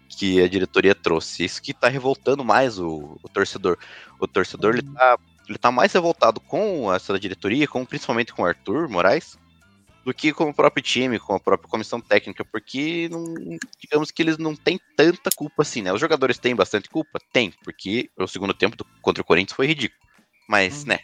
[0.09, 1.45] que a diretoria trouxe.
[1.45, 3.79] Isso que tá revoltando mais o, o torcedor.
[4.19, 8.47] O torcedor ele tá, ele tá mais revoltado com essa diretoria, com, principalmente com o
[8.47, 9.39] Arthur Moraes,
[10.09, 14.23] do que com o próprio time, com a própria comissão técnica, porque não, digamos que
[14.23, 15.93] eles não têm tanta culpa assim, né?
[15.93, 17.19] Os jogadores têm bastante culpa?
[17.31, 20.01] Tem, porque o segundo tempo do, contra o Corinthians foi ridículo.
[20.49, 20.89] Mas, hum.
[20.89, 21.01] né,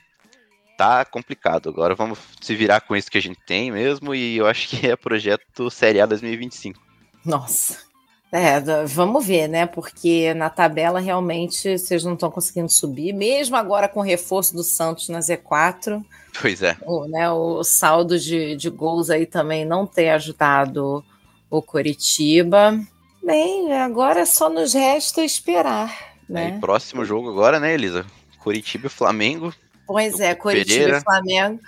[0.78, 1.68] tá complicado.
[1.68, 4.86] Agora vamos se virar com isso que a gente tem mesmo, e eu acho que
[4.88, 6.80] é projeto Série A 2025.
[7.26, 7.93] Nossa.
[8.36, 9.64] É, vamos ver, né?
[9.64, 14.64] Porque na tabela realmente vocês não estão conseguindo subir, mesmo agora com o reforço do
[14.64, 16.04] Santos na Z4.
[16.42, 16.76] Pois é.
[16.84, 21.04] O, né, o saldo de, de gols aí também não tem ajudado
[21.48, 22.76] o Coritiba.
[23.22, 25.96] Bem, agora só nos resta esperar.
[26.28, 26.56] Né?
[26.56, 28.04] É, próximo jogo agora, né, Elisa?
[28.40, 29.54] Coritiba e Flamengo.
[29.86, 30.98] Pois é, Coritiba Pereira.
[30.98, 31.60] e Flamengo.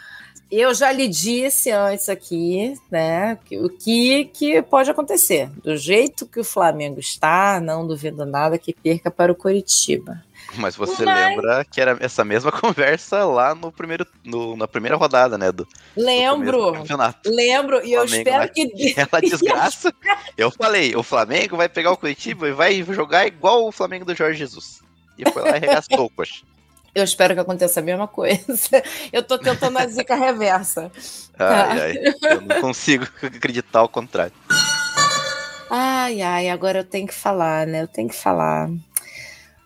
[0.51, 5.51] Eu já lhe disse antes aqui, né, o que, que pode acontecer.
[5.63, 10.23] Do jeito que o Flamengo está, não duvido nada que perca para o Coritiba.
[10.55, 11.31] Mas você Mas...
[11.31, 15.51] lembra que era essa mesma conversa lá no primeiro, no, na primeira rodada, né?
[15.51, 16.73] Do, Lembro.
[16.73, 18.95] Do lembro, e eu espero que.
[18.97, 19.93] Ela desgraça.
[20.37, 24.15] eu falei, o Flamengo vai pegar o Curitiba e vai jogar igual o Flamengo do
[24.15, 24.81] Jorge Jesus.
[25.19, 26.45] E foi lá e arregaçou, poxa.
[26.97, 28.83] Eu espero que aconteça a mesma coisa.
[29.13, 30.91] Eu tô tentando a zica reversa.
[31.39, 32.15] Ai, ai.
[32.23, 34.33] Eu não consigo acreditar ao contrário.
[35.71, 37.83] Ai, ai, agora eu tenho que falar, né?
[37.83, 38.71] Eu tenho que falar.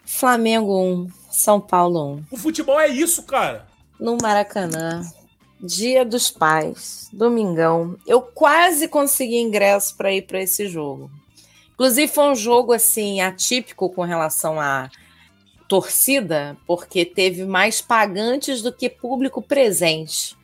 [0.04, 2.24] Flamengo 1, São Paulo 1.
[2.32, 3.64] O futebol é isso, cara.
[4.00, 5.02] No Maracanã.
[5.60, 7.96] Dia dos Pais, domingão.
[8.08, 11.08] Eu quase consegui ingresso para ir para esse jogo.
[11.74, 14.90] Inclusive foi um jogo assim atípico com relação a
[15.70, 20.36] torcida, porque teve mais pagantes do que público presente.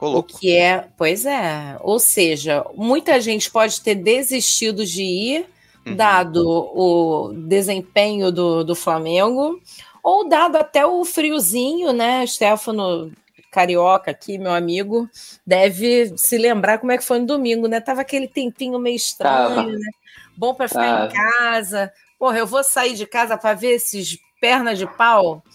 [0.00, 5.46] O que é, pois é, ou seja, muita gente pode ter desistido de ir,
[5.86, 5.94] uhum.
[5.94, 9.62] dado o desempenho do, do Flamengo,
[10.02, 12.26] ou dado até o friozinho, né?
[12.26, 13.12] Stefano
[13.52, 15.08] Carioca aqui, meu amigo,
[15.46, 17.80] deve se lembrar como é que foi no domingo, né?
[17.80, 19.90] Tava aquele tempinho meio estranho, né?
[20.36, 21.92] Bom para ficar em casa.
[22.18, 25.40] Porra, eu vou sair de casa para ver esses perna de pau.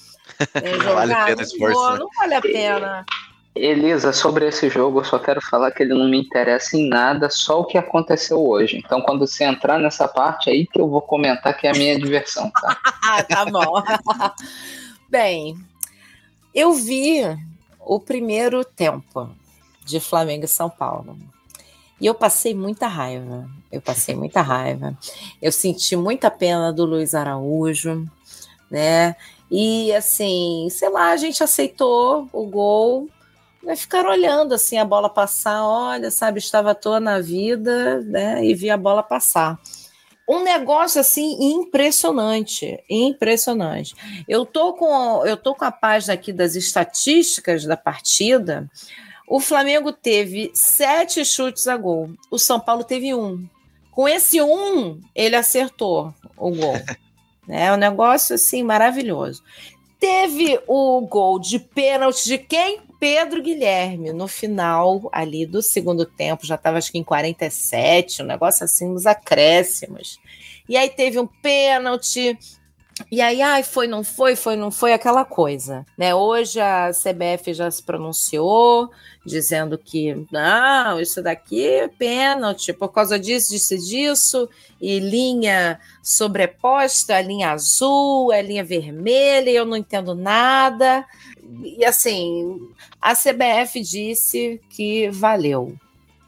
[0.53, 1.81] É, não vale a pena esforço.
[1.81, 3.05] Não, não vale a pena.
[3.55, 7.27] Elisa, sobre esse jogo, eu só quero falar que ele não me interessa em nada,
[7.27, 8.77] só o que aconteceu hoje.
[8.77, 11.97] Então, quando você entrar nessa parte, aí que eu vou comentar que é a minha
[11.97, 12.77] diversão, tá?
[13.27, 13.81] tá bom.
[15.09, 15.57] Bem,
[16.53, 17.21] eu vi
[17.79, 19.31] o primeiro tempo
[19.83, 21.17] de Flamengo e São Paulo.
[21.99, 23.49] E eu passei muita raiva.
[23.71, 24.95] Eu passei muita raiva.
[25.41, 28.07] Eu senti muita pena do Luiz Araújo,
[28.69, 29.15] né?
[29.49, 33.09] E assim, sei lá, a gente aceitou o gol,
[33.63, 38.43] vai ficar olhando assim a bola passar, olha, sabe, estava à toa na vida, né?
[38.45, 39.59] E vi a bola passar.
[40.29, 43.95] Um negócio assim impressionante, impressionante.
[44.27, 48.69] Eu tô com eu tô com a página aqui das estatísticas da partida.
[49.25, 52.09] O Flamengo teve sete chutes a gol.
[52.29, 53.47] O São Paulo teve um.
[53.91, 56.75] Com esse um, ele acertou o gol.
[57.47, 59.43] É um negócio assim maravilhoso.
[59.99, 62.81] Teve o gol de pênalti de quem?
[62.99, 68.25] Pedro Guilherme, no final ali do segundo tempo, já estava acho que em 47, um
[68.25, 70.19] negócio assim nos acréscimos.
[70.67, 72.37] E aí teve um pênalti
[73.11, 76.15] e aí, ai, foi, não foi, foi, não foi, aquela coisa, né?
[76.15, 78.89] Hoje a CBF já se pronunciou,
[79.25, 87.51] dizendo que, não, isso daqui é pênalti, por causa disso, disso e linha sobreposta, linha
[87.51, 91.05] azul, a linha vermelha, eu não entendo nada.
[91.63, 92.59] E assim,
[93.01, 95.75] a CBF disse que valeu.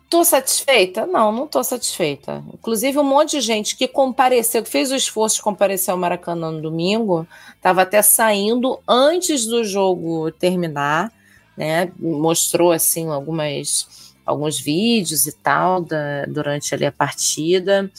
[0.09, 1.05] Tô satisfeita?
[1.05, 2.43] Não, não tô satisfeita.
[2.51, 6.49] Inclusive, um monte de gente que compareceu, que fez o esforço de comparecer ao Maracanã
[6.49, 11.13] no domingo, estava até saindo antes do jogo terminar,
[11.55, 11.91] né?
[11.99, 17.91] Mostrou assim algumas, alguns vídeos e tal da, durante ali a partida.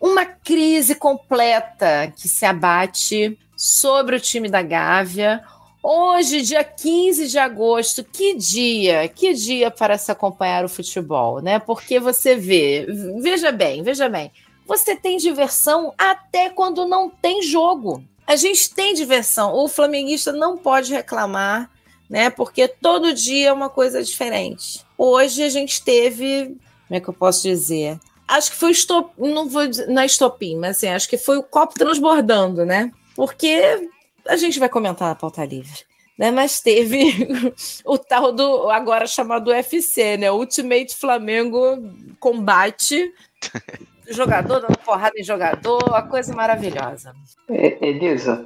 [0.00, 5.44] Uma crise completa que se abate sobre o time da Gávea
[5.82, 11.58] Hoje, dia 15 de agosto, que dia, que dia para se acompanhar o futebol, né?
[11.58, 12.86] Porque você vê,
[13.18, 14.30] veja bem, veja bem,
[14.66, 18.04] você tem diversão até quando não tem jogo.
[18.26, 19.54] A gente tem diversão.
[19.54, 21.70] O flamenguista não pode reclamar,
[22.10, 22.28] né?
[22.28, 24.84] Porque todo dia é uma coisa diferente.
[24.98, 27.98] Hoje a gente teve, como é que eu posso dizer?
[28.28, 29.46] Acho que foi estop, não
[29.88, 32.92] não é estopim, mas assim, acho que foi o copo transbordando, né?
[33.16, 33.88] Porque
[34.30, 35.84] a gente vai comentar na pauta livre.
[36.18, 37.28] Né, mas teve
[37.84, 40.30] o tal do agora chamado UFC, né?
[40.30, 41.78] Ultimate Flamengo
[42.18, 43.10] Combate.
[44.06, 47.14] Jogador dando porrada em jogador, a coisa maravilhosa.
[47.48, 48.44] Elisa,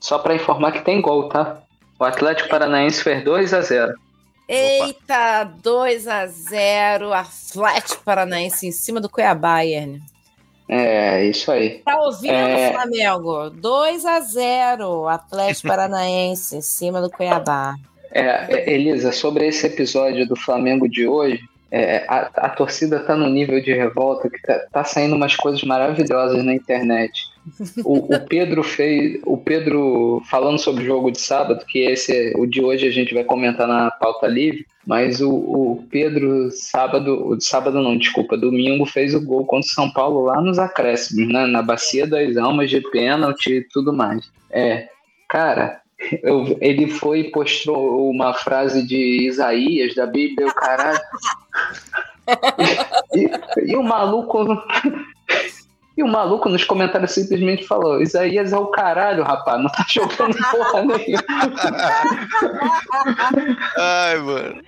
[0.00, 1.62] só para informar que tem gol, tá?
[2.00, 3.94] O Atlético Paranaense fez 2 a 0
[4.48, 10.02] Eita, 2 a 0 Atlético Paranaense em cima do Cuiabá, Iane.
[10.68, 11.82] É, isso aí.
[11.84, 12.72] Tá ouvindo, é...
[12.72, 13.50] Flamengo?
[13.50, 17.74] 2 a 0 Atlético Paranaense em cima do Cuiabá.
[18.10, 23.28] É, Elisa, sobre esse episódio do Flamengo de hoje, é, a, a, torcida tá no
[23.28, 27.33] nível de revolta que tá, tá saindo umas coisas maravilhosas na internet.
[27.84, 29.20] O, o, Pedro fez.
[29.24, 33.12] O Pedro, falando sobre o jogo de sábado, que esse o de hoje a gente
[33.12, 37.36] vai comentar na pauta livre, mas o, o Pedro, sábado.
[37.40, 41.46] Sábado não, desculpa, domingo fez o gol contra o São Paulo lá nos acréscimos, né?
[41.46, 44.30] Na Bacia das Almas de pênalti e tudo mais.
[44.50, 44.88] É,
[45.28, 45.82] cara,
[46.22, 51.00] eu, ele foi e postou uma frase de Isaías da Bíblia, o caralho.
[53.14, 54.44] e, e, e o maluco
[55.96, 60.36] e o maluco nos comentários simplesmente falou: Isaías é o caralho, rapaz, não tá jogando
[60.50, 61.24] porra nenhuma.
[63.78, 64.62] Ai, mano.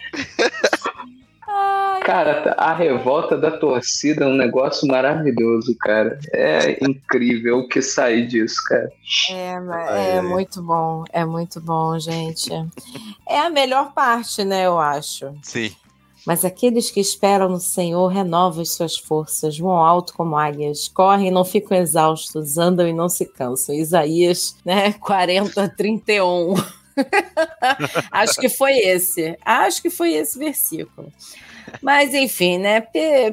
[2.05, 6.19] Cara, a revolta da torcida é um negócio maravilhoso, cara.
[6.33, 8.89] É incrível o que sai disso, cara.
[9.91, 12.51] É, é muito bom, é muito bom, gente.
[13.29, 15.35] É a melhor parte, né, eu acho.
[15.43, 15.75] Sim.
[16.27, 21.29] Mas aqueles que esperam no Senhor renovam as suas forças, vão alto como águias, correm
[21.29, 23.73] e não ficam exaustos, andam e não se cansam.
[23.75, 26.55] Isaías, né, 40, 31.
[28.11, 29.39] Acho que foi esse.
[29.45, 31.13] Acho que foi esse versículo.
[31.81, 32.81] Mas enfim, né,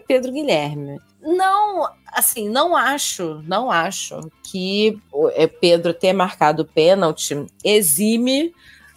[0.08, 1.00] Pedro Guilherme.
[1.20, 5.00] Não, assim, não acho, não acho que
[5.36, 8.54] é, Pedro ter marcado pênalti exime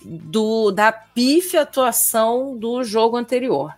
[0.06, 3.74] do, da pífia atuação do jogo anterior.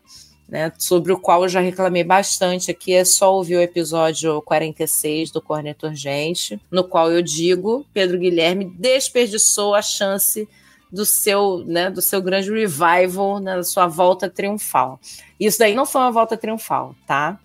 [0.48, 5.30] Né, sobre o qual eu já reclamei bastante aqui, é só ouvir o episódio 46
[5.30, 10.48] do Corneto Urgente, no qual eu digo, Pedro Guilherme desperdiçou a chance
[10.90, 14.98] do seu, né, do seu grande revival, né, sua volta triunfal.
[15.38, 17.38] Isso daí não foi uma volta triunfal, tá?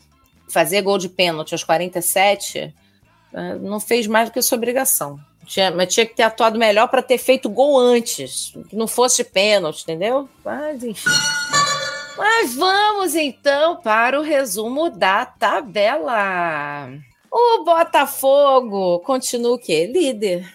[0.50, 2.74] Fazer gol de pênalti aos 47
[3.34, 5.20] eh, não fez mais do que sua obrigação.
[5.46, 9.24] Tinha, mas tinha que ter atuado melhor para ter feito gol antes, que não fosse
[9.24, 10.30] pênalti, entendeu?
[10.44, 11.10] Mas enfim.
[12.18, 16.90] Mas vamos então para o resumo da tabela.
[17.32, 19.88] O Botafogo continua o quê?
[19.88, 20.48] Líder.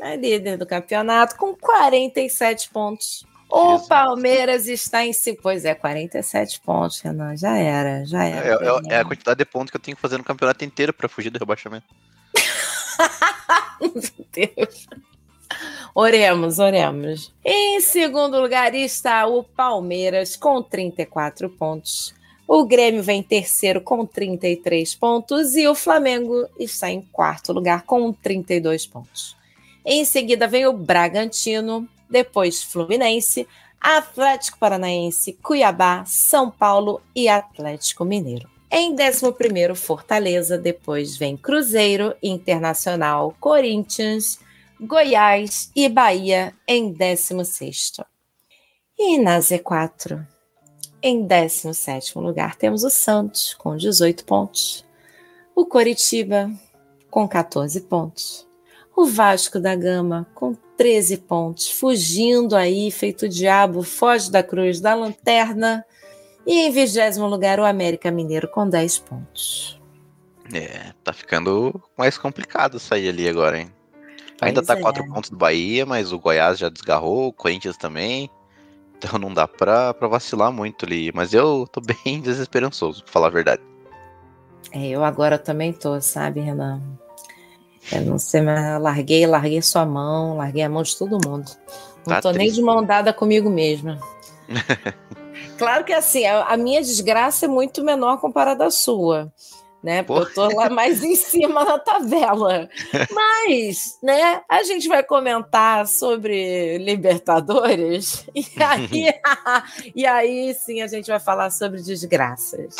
[0.00, 3.24] É líder do campeonato com 47 pontos.
[3.48, 5.38] O Palmeiras está em si.
[5.40, 7.36] Pois é, 47 pontos, Renan.
[7.36, 8.48] Já era, já era.
[8.48, 10.92] É, é, é a quantidade de pontos que eu tenho que fazer no campeonato inteiro
[10.94, 11.86] para fugir do rebaixamento.
[14.32, 14.86] Deus.
[15.94, 17.32] Oremos, oremos.
[17.44, 22.14] Em segundo lugar está o Palmeiras com 34 pontos.
[22.48, 27.82] O Grêmio vem em terceiro com 33 pontos e o Flamengo está em quarto lugar
[27.82, 29.36] com 32 pontos.
[29.84, 33.46] Em seguida vem o Bragantino, depois Fluminense,
[33.80, 38.48] Atlético Paranaense, Cuiabá, São Paulo e Atlético Mineiro.
[38.74, 44.38] Em 11, Fortaleza, depois vem Cruzeiro, Internacional, Corinthians,
[44.80, 48.00] Goiás e Bahia em 16.
[48.98, 50.26] E na Z4,
[51.02, 54.86] em 17 lugar, temos o Santos, com 18 pontos,
[55.54, 56.50] o Coritiba,
[57.10, 58.48] com 14 pontos,
[58.96, 64.94] o Vasco da Gama, com 13 pontos, fugindo aí, feito diabo, foge da cruz da
[64.94, 65.84] lanterna.
[66.46, 69.80] E em vigésimo lugar, o América Mineiro com 10 pontos.
[70.52, 73.72] É, tá ficando mais complicado sair ali agora, hein?
[74.38, 74.80] Pois Ainda tá é.
[74.80, 78.28] 4 pontos do Bahia, mas o Goiás já desgarrou, o Corinthians também.
[78.98, 81.12] Então não dá pra, pra vacilar muito ali.
[81.14, 83.62] Mas eu tô bem desesperançoso, pra falar a verdade.
[84.72, 86.80] É, eu agora também tô, sabe, Renan?
[87.90, 91.50] Eu não sei, mas larguei, larguei sua mão, larguei a mão de todo mundo.
[92.06, 92.38] Não tá tô triste.
[92.38, 93.98] nem de mão dada comigo mesma.
[95.58, 99.32] claro que assim, a, minha desgraça é muito menor comparada à sua.
[99.82, 100.04] Né?
[100.04, 102.68] Porque eu tô lá mais em cima na tabela.
[103.10, 109.12] Mas, né, a gente vai comentar sobre Libertadores e aí,
[109.96, 112.76] e aí sim a gente vai falar sobre desgraças.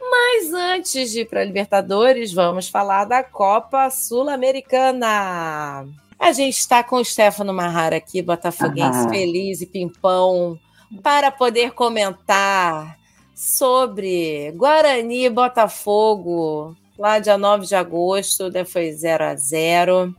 [0.00, 5.86] Mas antes de ir para Libertadores, vamos falar da Copa Sul-Americana.
[6.18, 10.58] A gente está com o Stefano Marrara aqui, botafoguense feliz e pimpão,
[11.02, 12.98] para poder comentar
[13.34, 20.14] sobre Guarani e Botafogo, lá dia 9 de agosto, né, foi 0 a 0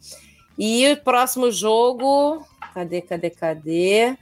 [0.57, 4.17] E o próximo jogo, cadê, cadê, cadê?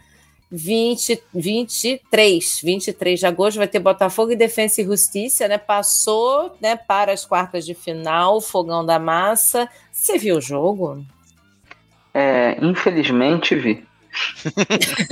[0.56, 5.58] 20, 23, 23 de agosto vai ter Botafogo e Defensa e Justiça, né?
[5.58, 9.68] Passou, né, para as quartas de final, Fogão da Massa.
[9.92, 11.04] Você viu o jogo?
[12.14, 13.84] É, infelizmente vi.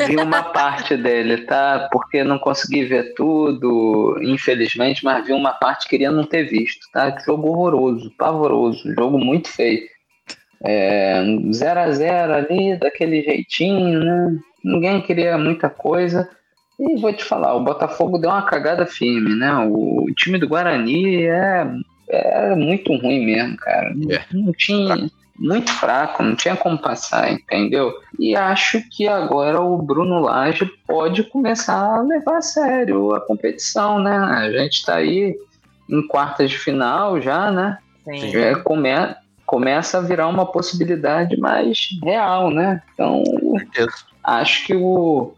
[0.08, 1.90] Vi uma parte dele, tá?
[1.92, 6.88] Porque não consegui ver tudo, infelizmente, mas vi uma parte que queria não ter visto,
[6.92, 7.16] tá?
[7.26, 9.82] Jogo horroroso, pavoroso, jogo muito feio.
[10.64, 14.40] É, 0 a 0 ali, daquele jeitinho, né?
[14.64, 16.30] ninguém queria muita coisa.
[16.80, 19.54] E vou te falar, o Botafogo deu uma cagada firme, né?
[19.70, 21.68] O time do Guarani é,
[22.10, 23.94] é muito ruim mesmo, cara.
[24.10, 24.22] É.
[24.34, 25.10] Não tinha.
[25.42, 27.92] Muito fraco, não tinha como passar, entendeu?
[28.20, 33.98] E acho que agora o Bruno Lage pode começar a levar a sério a competição,
[33.98, 34.16] né?
[34.16, 35.36] A gente tá aí
[35.90, 37.80] em quartas de final já, né?
[38.04, 38.38] Sim.
[38.38, 38.90] É, come,
[39.44, 42.84] começa a virar uma possibilidade mais real, né?
[42.94, 43.24] Então,
[44.24, 45.34] acho que o,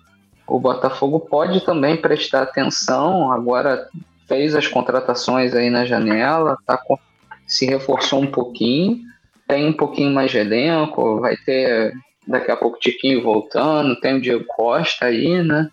[0.46, 3.32] o Botafogo pode também prestar atenção.
[3.32, 3.88] Agora
[4.28, 7.00] fez as contratações aí na janela, tá com,
[7.48, 9.13] se reforçou um pouquinho,
[9.48, 11.94] tem um pouquinho mais de elenco, vai ter
[12.28, 15.70] daqui a pouco Tiquinho voltando, tem o Diego Costa aí, né?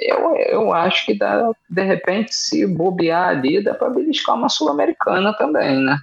[0.00, 5.32] Eu, eu acho que dá, de repente, se bobear ali, dá para beliscar uma Sul-Americana
[5.32, 5.96] também, né?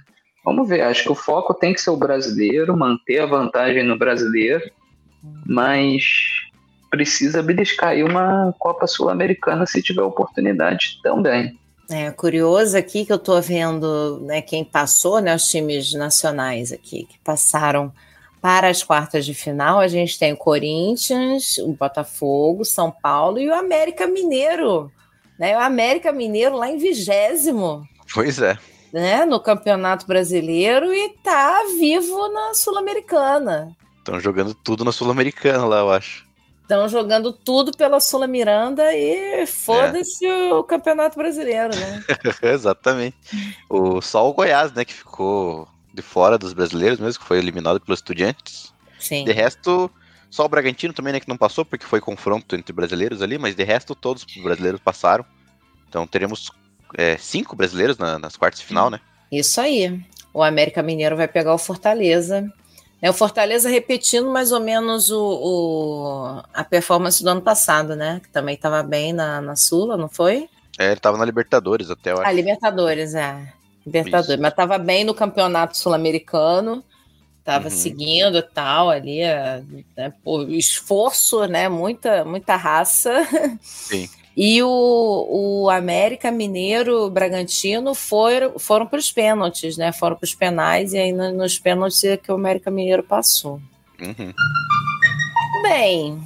[0.44, 3.96] Vamos ver, acho que o foco tem que ser o brasileiro, manter a vantagem no
[3.96, 4.62] brasileiro
[5.46, 6.04] mas
[6.90, 11.58] precisa beliscar aí uma Copa Sul-Americana se tiver oportunidade também.
[11.90, 17.04] É curioso aqui que eu estou vendo né, quem passou, né, os times nacionais aqui
[17.04, 17.92] que passaram
[18.40, 19.80] para as quartas de final.
[19.80, 24.90] A gente tem o Corinthians, o Botafogo, São Paulo e o América Mineiro.
[25.36, 27.84] Né, o América Mineiro lá em vigésimo.
[28.14, 28.56] Pois é.
[28.92, 33.76] Né, no Campeonato Brasileiro e tá vivo na Sul-Americana.
[33.98, 36.29] Estão jogando tudo na Sul-Americana lá, eu acho.
[36.70, 40.54] Estão jogando tudo pela Sula Miranda e foda-se é.
[40.54, 42.04] o Campeonato Brasileiro, né?
[42.54, 43.16] Exatamente.
[43.68, 47.80] O, só o Goiás, né, que ficou de fora dos brasileiros mesmo, que foi eliminado
[47.80, 48.72] pelos estudiantes.
[49.00, 49.24] Sim.
[49.24, 49.90] De resto,
[50.30, 53.56] só o Bragantino também, né, que não passou, porque foi confronto entre brasileiros ali, mas
[53.56, 55.24] de resto todos os brasileiros passaram.
[55.88, 56.52] Então teremos
[56.96, 59.00] é, cinco brasileiros na, nas quartas de final, né?
[59.32, 60.00] Isso aí.
[60.32, 62.48] O América Mineiro vai pegar o Fortaleza
[63.02, 68.20] é o Fortaleza repetindo mais ou menos o, o, a performance do ano passado, né?
[68.22, 70.48] Que também estava bem na, na Sula, não foi?
[70.78, 72.28] É, ele estava na Libertadores até, eu acho.
[72.28, 73.52] Ah, Libertadores, é.
[73.86, 74.42] Libertadores, Isso.
[74.42, 76.84] mas estava bem no campeonato sul-americano.
[77.38, 77.70] Estava uhum.
[77.70, 79.20] seguindo tal ali,
[79.96, 81.68] né, por esforço, né?
[81.68, 83.26] Muita, muita raça.
[83.62, 84.08] Sim.
[84.42, 89.92] E o, o América Mineiro Bragantino foram, foram para os pênaltis, né?
[89.92, 93.60] Foram para os penais, e aí nos pênaltis é que o América Mineiro passou.
[94.00, 94.32] Uhum.
[95.62, 96.22] Bem,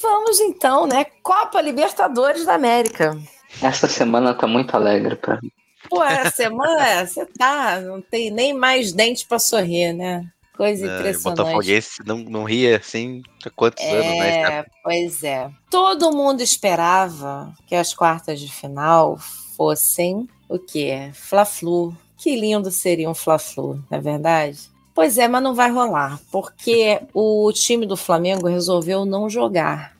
[0.00, 1.04] vamos então, né?
[1.20, 3.18] Copa Libertadores da América.
[3.60, 5.50] Essa semana tá muito alegre para mim.
[5.90, 10.24] Pô, essa semana você tá, não tem nem mais dente para sorrir, né?
[10.58, 11.40] Coisa é, impressionante.
[11.40, 14.64] O Botafoguense não, não ria assim há quantos é, anos, né?
[14.82, 15.48] Pois é.
[15.70, 19.16] Todo mundo esperava que as quartas de final
[19.56, 21.10] fossem o quê?
[21.14, 21.96] Fla-Flu.
[22.16, 24.58] Que lindo seria um Fla-Flu, não é verdade?
[24.92, 29.96] Pois é, mas não vai rolar, porque o time do Flamengo resolveu não jogar.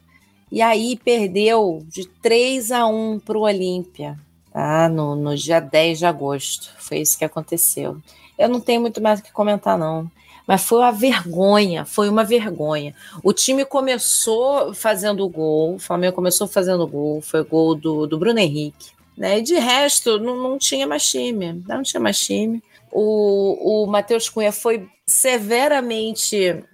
[0.50, 4.18] E aí perdeu de 3 a 1 para o Olímpia,
[4.52, 4.88] tá?
[4.88, 6.74] no, no dia 10 de agosto.
[6.80, 7.98] Foi isso que aconteceu.
[8.36, 10.10] Eu não tenho muito mais o que comentar, não
[10.48, 12.94] mas foi uma vergonha, foi uma vergonha.
[13.22, 18.18] O time começou fazendo o gol, o Flamengo começou fazendo gol, foi gol do, do
[18.18, 18.92] Bruno Henrique.
[19.14, 19.40] Né?
[19.40, 22.62] E de resto, não, não tinha mais time, não tinha mais time.
[22.90, 26.64] O, o Matheus Cunha foi severamente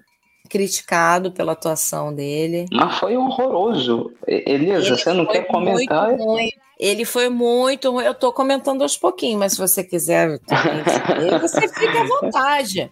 [0.49, 2.67] criticado pela atuação dele.
[2.73, 4.13] Mas foi horroroso.
[4.25, 6.11] Elisa, você não quer comentar?
[6.11, 6.51] Muito ruim.
[6.85, 8.05] Ele foi muito ruim.
[8.05, 12.91] Eu estou comentando aos pouquinhos, mas se você quiser saber, você fica à vontade.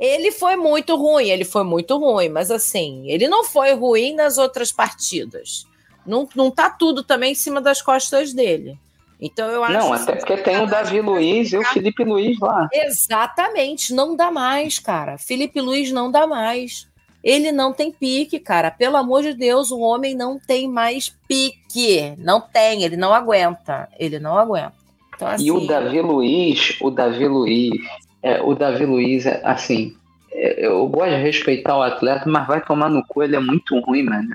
[0.00, 4.38] Ele foi muito ruim, ele foi muito ruim, mas assim, ele não foi ruim nas
[4.38, 5.66] outras partidas.
[6.06, 8.78] Não, não tá tudo também em cima das costas dele.
[9.20, 12.66] Então eu acho Não, até porque tem o Davi Luiz e o Felipe Luiz lá.
[12.72, 15.18] Exatamente, não dá mais, cara.
[15.18, 16.88] Felipe Luiz não dá mais.
[17.24, 18.70] Ele não tem pique, cara.
[18.70, 22.14] Pelo amor de Deus, o homem não tem mais pique.
[22.18, 23.88] Não tem, ele não aguenta.
[23.98, 24.74] Ele não aguenta.
[25.16, 27.80] Então, assim, e o assim, Davi Luiz, o Davi Luiz,
[28.22, 29.94] é, o Davi Luiz, é, assim,
[30.30, 33.78] é, eu gosto de respeitar o atleta, mas vai tomar no cu, ele é muito
[33.80, 34.28] ruim, mano.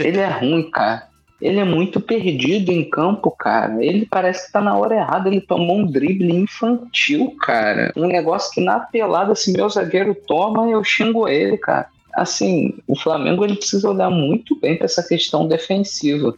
[0.00, 1.06] Ele é ruim, cara.
[1.40, 3.84] Ele é muito perdido em campo, cara.
[3.84, 5.28] Ele parece que tá na hora errada.
[5.28, 7.92] Ele tomou um drible infantil, cara.
[7.94, 12.98] Um negócio que na pelada, se meu zagueiro toma, eu xingo ele, cara assim, o
[12.98, 16.34] Flamengo ele precisa olhar muito bem para essa questão defensiva,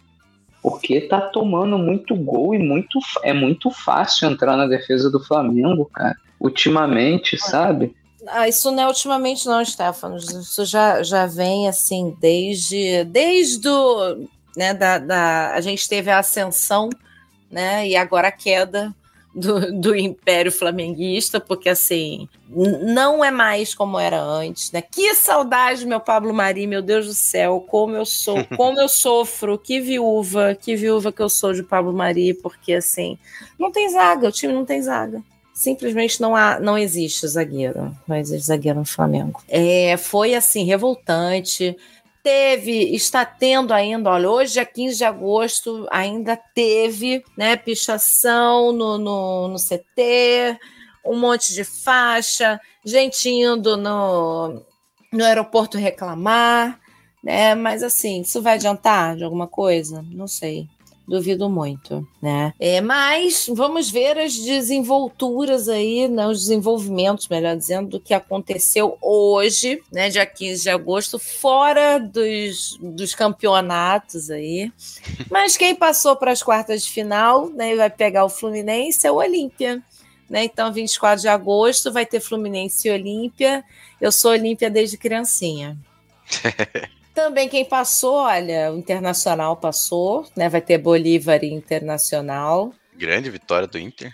[0.60, 5.86] porque tá tomando muito gol e muito é muito fácil entrar na defesa do Flamengo,
[5.86, 6.16] cara.
[6.40, 7.96] Ultimamente, sabe?
[8.26, 10.16] Ah, isso não é ultimamente não, Stefano.
[10.16, 14.26] Isso já, já vem assim desde desde o,
[14.56, 16.90] né, da, da a gente teve a ascensão,
[17.50, 18.94] né, e agora a queda
[19.38, 24.82] do, do Império Flamenguista, porque assim, não é mais como era antes, né?
[24.82, 29.58] Que saudade, meu Pablo Mari, meu Deus do céu, como eu sou, como eu sofro,
[29.58, 33.18] que viúva, que viúva que eu sou de Pablo Mari, porque assim,
[33.58, 35.22] não tem zaga, o time não tem zaga
[35.58, 39.42] simplesmente não há, não existe zagueiro, não existe zagueiro no Flamengo.
[39.48, 41.76] É, foi assim revoltante
[42.22, 48.98] teve, está tendo ainda, olha, hoje é 15 de agosto, ainda teve, né, pichação no,
[48.98, 50.58] no, no CT,
[51.04, 54.62] um monte de faixa, gente indo no,
[55.12, 56.78] no aeroporto reclamar,
[57.22, 60.04] né, mas assim, isso vai adiantar de alguma coisa?
[60.10, 60.68] Não sei
[61.08, 62.52] duvido muito, né?
[62.60, 68.98] É, mas vamos ver as desenvolturas aí, né, os desenvolvimentos, melhor dizendo, do que aconteceu
[69.00, 74.70] hoje, né, dia 15 de agosto, fora dos, dos campeonatos aí.
[75.30, 79.16] Mas quem passou para as quartas de final, né, vai pegar o Fluminense é o
[79.16, 79.82] Olímpia.
[80.28, 80.44] Né?
[80.44, 83.64] Então, 24 de agosto vai ter Fluminense e Olímpia.
[83.98, 85.78] Eu sou Olímpia desde criancinha.
[87.18, 90.48] Também quem passou, olha, o Internacional passou, né?
[90.48, 92.72] Vai ter Bolívar Internacional.
[92.96, 94.12] Grande vitória do Inter.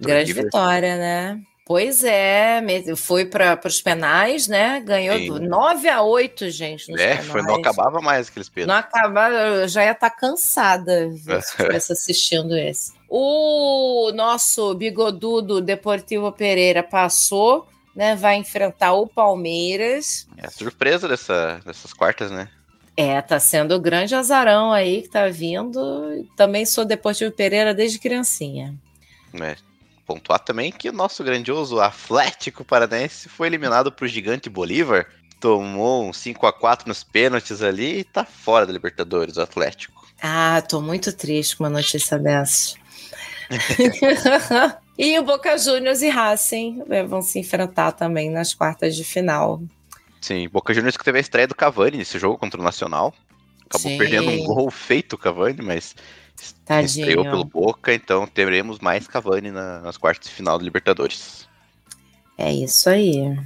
[0.00, 1.40] Grande vitória, né?
[1.66, 2.62] Pois é,
[2.94, 4.78] foi para os penais, né?
[4.78, 5.48] Ganhou Sim.
[5.48, 6.92] 9 a 8, gente.
[7.00, 8.68] é, foi, não acabava mais aqueles penais.
[8.68, 12.92] Não acabava, eu já ia estar tá cansada se estivesse assistindo esse.
[13.08, 17.66] O nosso bigodudo Deportivo Pereira passou
[17.98, 20.28] né, vai enfrentar o Palmeiras.
[20.36, 22.48] É a surpresa dessa, dessas quartas, né?
[22.96, 26.24] É, tá sendo o grande azarão aí que tá vindo.
[26.36, 28.72] Também sou Deportivo Pereira desde criancinha.
[29.34, 29.56] É.
[30.06, 35.06] Pontuar também que o nosso grandioso Atlético Paranaense foi eliminado pro gigante Bolívar.
[35.40, 40.06] Tomou um 5 a 4 nos pênaltis ali e tá fora da Libertadores, o Atlético.
[40.22, 42.76] Ah, tô muito triste com uma notícia dessa.
[44.98, 49.62] E o Boca Juniors e Racing né, vão se enfrentar também nas quartas de final.
[50.20, 53.14] Sim, Boca Juniors que teve a estreia do Cavani nesse jogo contra o Nacional.
[53.66, 53.98] Acabou Sim.
[53.98, 55.94] perdendo um gol feito o Cavani, mas
[56.64, 56.86] Tadinho.
[56.86, 61.46] estreou pelo Boca, então teremos mais Cavani na, nas quartas de final da Libertadores.
[62.36, 63.38] É isso aí.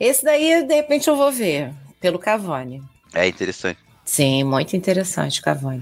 [0.00, 2.82] Esse daí, de repente, eu vou ver, pelo Cavani.
[3.12, 3.78] É interessante.
[4.04, 5.80] Sim, muito interessante, Cavani.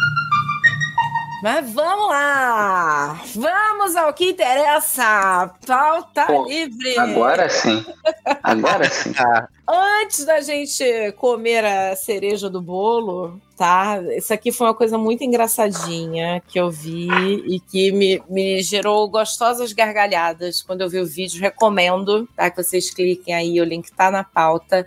[1.43, 3.20] Mas vamos lá!
[3.34, 5.51] Vamos ao que interessa!
[5.66, 6.99] Pauta Pô, livre!
[6.99, 7.84] Agora sim!
[8.43, 9.12] Agora sim!
[9.68, 14.01] Antes da gente comer a cereja do bolo, tá?
[14.16, 17.09] Isso aqui foi uma coisa muito engraçadinha que eu vi
[17.47, 21.41] e que me, me gerou gostosas gargalhadas quando eu vi o vídeo.
[21.41, 22.49] Recomendo tá?
[22.49, 24.87] que vocês cliquem aí, o link tá na pauta.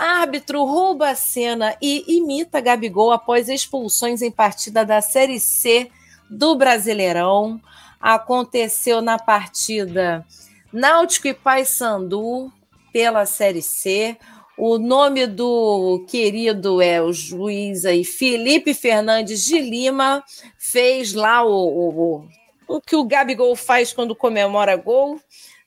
[0.00, 5.90] Árbitro rouba a cena e imita Gabigol após expulsões em partida da Série C
[6.30, 7.60] do Brasileirão.
[8.00, 10.26] Aconteceu na partida
[10.72, 12.50] Náutico e Paysandu
[12.90, 14.16] pela Série C.
[14.56, 20.24] O nome do querido é o juiz aí, Felipe Fernandes de Lima,
[20.58, 22.28] fez lá o, o,
[22.66, 25.20] o que o Gabigol faz quando comemora gol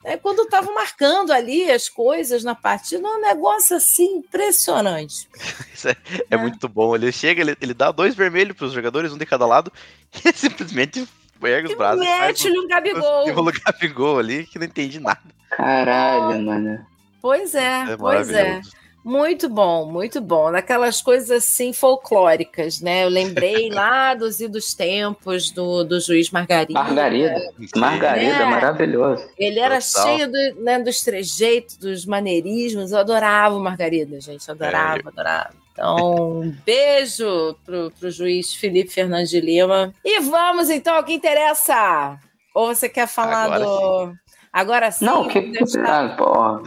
[0.04, 5.28] é, quando estava marcando ali as coisas na partida, um negócio assim impressionante.
[5.74, 6.94] Isso é, é, é, muito bom.
[6.96, 9.72] Ele chega, ele, ele dá dois vermelhos para os jogadores, um de cada lado,
[10.26, 11.08] e simplesmente
[11.42, 12.00] ergue os braços.
[12.00, 13.28] Mete-lhe um Gabigol.
[13.32, 15.22] Um Gabigol ali que não entende nada.
[15.50, 16.86] Caralho, mano.
[17.22, 18.62] Pois é, é pois é.
[19.04, 20.50] Muito bom, muito bom.
[20.50, 23.04] Naquelas coisas assim folclóricas, né?
[23.04, 26.80] Eu lembrei lá dos idos tempos do, do juiz Margarida.
[26.80, 28.46] Margarida, Margarida, é.
[28.46, 29.30] maravilhoso.
[29.38, 30.06] Ele era Total.
[30.06, 32.92] cheio do, né, dos trejeitos, dos maneirismos.
[32.92, 34.50] Eu adorava o Margarida, gente.
[34.50, 35.08] adorava, é.
[35.08, 35.64] adorava.
[35.74, 39.94] Então, um beijo pro, pro juiz Felipe Fernandes de Lima.
[40.06, 42.20] E vamos então ao que interessa.
[42.54, 44.12] Ou você quer falar Agora do.
[44.12, 44.23] Sim.
[44.54, 45.04] Agora sim.
[45.04, 46.16] Não, que, deixar...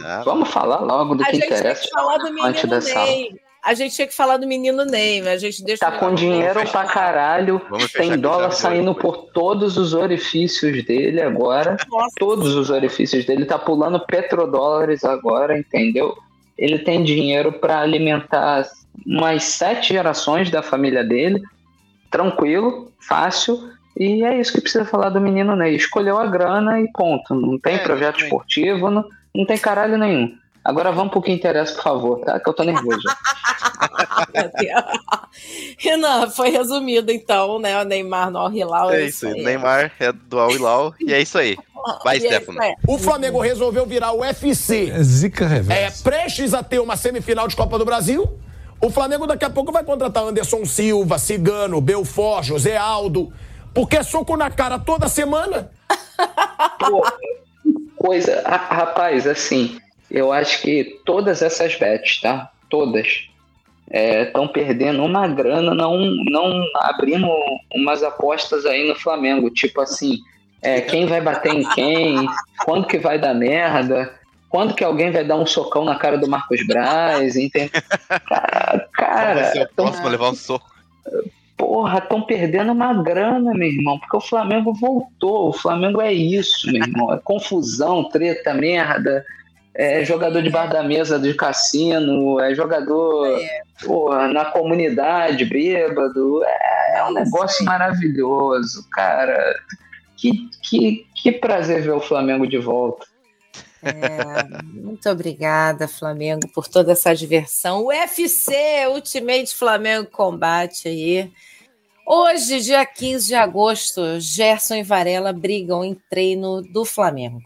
[0.03, 1.81] ah, vamos falar logo do a que interessa.
[1.81, 2.93] Que falar do menino dessa...
[3.05, 3.39] Ney.
[3.63, 5.85] A gente tinha que falar do menino Ney, a gente deixa.
[5.85, 7.61] Tá com dinheiro pra caralho,
[7.93, 11.75] tem dólar saindo por todos os orifícios dele agora.
[11.89, 12.13] Nossa.
[12.17, 13.45] Todos os orifícios dele.
[13.45, 16.15] Tá pulando petrodólares agora, entendeu?
[16.57, 18.65] Ele tem dinheiro para alimentar
[19.05, 21.41] umas sete gerações da família dele,
[22.09, 23.69] tranquilo, fácil.
[23.99, 25.75] E é isso que precisa falar do menino Ney.
[25.75, 27.33] Escolheu a grana e ponto.
[27.33, 30.35] Não tem é, projeto esportivo, não, não tem caralho nenhum.
[30.63, 32.39] Agora vamos pro que interessa, por favor, tá?
[32.39, 33.01] Que eu tô nervoso.
[35.79, 37.81] Renan, foi resumido então, né?
[37.81, 38.91] O Neymar no Al-Hilal.
[38.91, 39.43] É, é isso aí.
[39.43, 41.57] Neymar é do Al-Hilal e é isso aí.
[42.03, 42.61] Vai, é Stefano.
[42.61, 42.75] É.
[42.85, 44.89] O Flamengo resolveu virar o UFC.
[44.89, 45.81] É zica reversa.
[45.81, 48.29] É prestes a ter uma semifinal de Copa do Brasil.
[48.81, 53.31] O Flamengo daqui a pouco vai contratar Anderson Silva, Cigano, Belfort, José Aldo.
[53.77, 55.69] Porque é soco na cara toda semana.
[56.79, 57.05] Pô,
[57.95, 58.41] coisa.
[58.43, 59.77] Rapaz, assim,
[60.09, 62.49] eu acho que todas essas bets, tá?
[62.71, 63.29] Todas.
[63.87, 67.27] Estão é, perdendo uma grana, não, não abrindo
[67.71, 69.51] umas apostas aí no Flamengo.
[69.51, 70.21] Tipo assim,
[70.59, 72.27] é, quem vai bater em quem,
[72.65, 74.11] quando que vai dar merda,
[74.49, 77.69] quando que alguém vai dar um socão na cara do Marcos Braz, entende?
[78.27, 80.75] Cara, cara vai ser o próximo a levar um soco
[81.57, 85.49] porra, estão perdendo uma grana, meu irmão, porque o Flamengo voltou.
[85.49, 87.11] O Flamengo é isso, meu irmão.
[87.11, 89.25] É confusão, treta, merda.
[89.73, 93.61] É jogador de bar da mesa de cassino, é jogador é.
[93.85, 96.43] Porra, na comunidade, bêbado.
[96.43, 99.55] É, é um negócio maravilhoso, cara.
[100.15, 103.05] Que, que, que prazer ver o Flamengo de volta.
[103.81, 107.85] É, muito obrigada, Flamengo, por toda essa diversão.
[107.85, 108.53] UFC,
[108.89, 111.31] Ultimate Flamengo Combate aí.
[112.05, 117.41] Hoje, dia 15 de agosto, Gerson e Varela brigam em treino do Flamengo.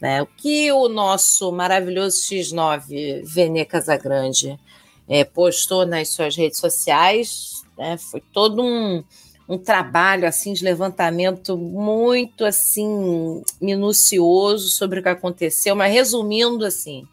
[0.00, 0.22] Né?
[0.22, 4.58] O que o nosso maravilhoso X9, Vene Casagrande,
[5.08, 7.98] é, postou nas suas redes sociais, né?
[7.98, 9.04] foi todo um,
[9.50, 17.04] um trabalho assim de levantamento muito assim minucioso sobre o que aconteceu, mas resumindo assim,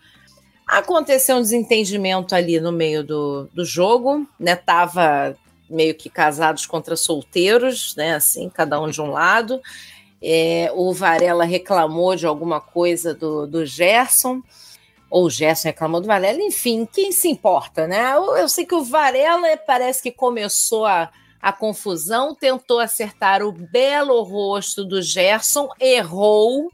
[0.68, 4.56] aconteceu um desentendimento ali no meio do, do jogo, né?
[4.56, 5.36] Tava
[5.68, 8.14] meio que casados contra solteiros, né?
[8.14, 9.60] Assim, cada um de um lado.
[10.22, 14.44] É, o Varela reclamou de alguma coisa do, do Gerson,
[15.10, 18.14] ou o Gerson reclamou do Varela, enfim, quem se importa, né?
[18.14, 21.10] Eu, eu sei que o Varela parece que começou a,
[21.42, 26.72] a confusão, tentou acertar o belo rosto do Gerson, errou.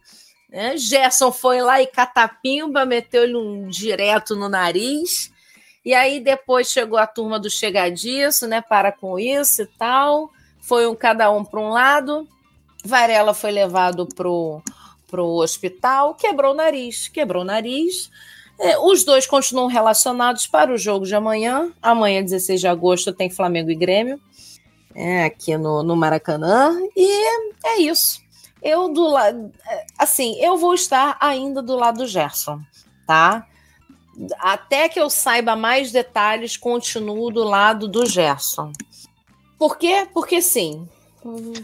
[0.49, 0.78] Né?
[0.78, 5.32] Gerson foi lá e catapimba, meteu-lhe um direto no nariz.
[5.86, 8.61] E aí depois chegou a turma do Chega Disso, né?
[8.61, 10.32] Para com isso e tal.
[10.61, 12.26] Foi um cada um para um lado.
[12.86, 14.61] Varela foi levado pro
[15.09, 18.09] pro hospital, quebrou o nariz, quebrou o nariz.
[18.59, 21.72] É, os dois continuam relacionados para o jogo de amanhã.
[21.80, 24.20] Amanhã, 16 de agosto, tem Flamengo e Grêmio
[24.96, 26.78] é, aqui no, no Maracanã.
[26.96, 28.22] E é isso.
[28.62, 29.52] Eu do lado,
[29.98, 32.62] assim, eu vou estar ainda do lado do Gerson,
[33.06, 33.46] tá?
[34.39, 38.72] até que eu saiba mais detalhes, continuo do lado do Gerson.
[39.58, 40.08] Por quê?
[40.14, 40.88] Porque sim.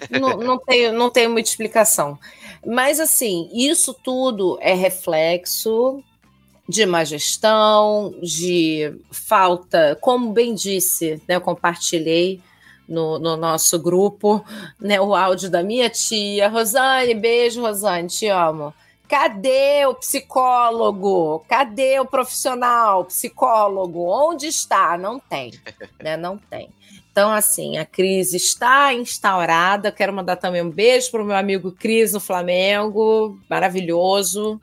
[0.10, 2.18] não, não, tenho, não tenho muita explicação.
[2.66, 6.04] Mas, assim, isso tudo é reflexo
[6.68, 12.40] de má gestão, de falta, como bem disse, né, eu compartilhei
[12.90, 14.44] no, no, nosso grupo
[14.80, 16.50] né, o áudio da minha tia.
[16.50, 18.74] Rosane, beijo, Rosane, te amo.
[19.08, 21.44] Cadê o psicólogo?
[21.48, 24.08] Cadê o profissional psicólogo?
[24.08, 24.98] Onde está?
[24.98, 25.52] Não tem,
[26.02, 26.18] né?
[26.18, 26.70] Não tem.
[27.12, 29.92] Então, assim, a crise está instaurada.
[29.92, 34.62] Quero mandar também um beijo para o meu amigo Cris no Flamengo, maravilhoso.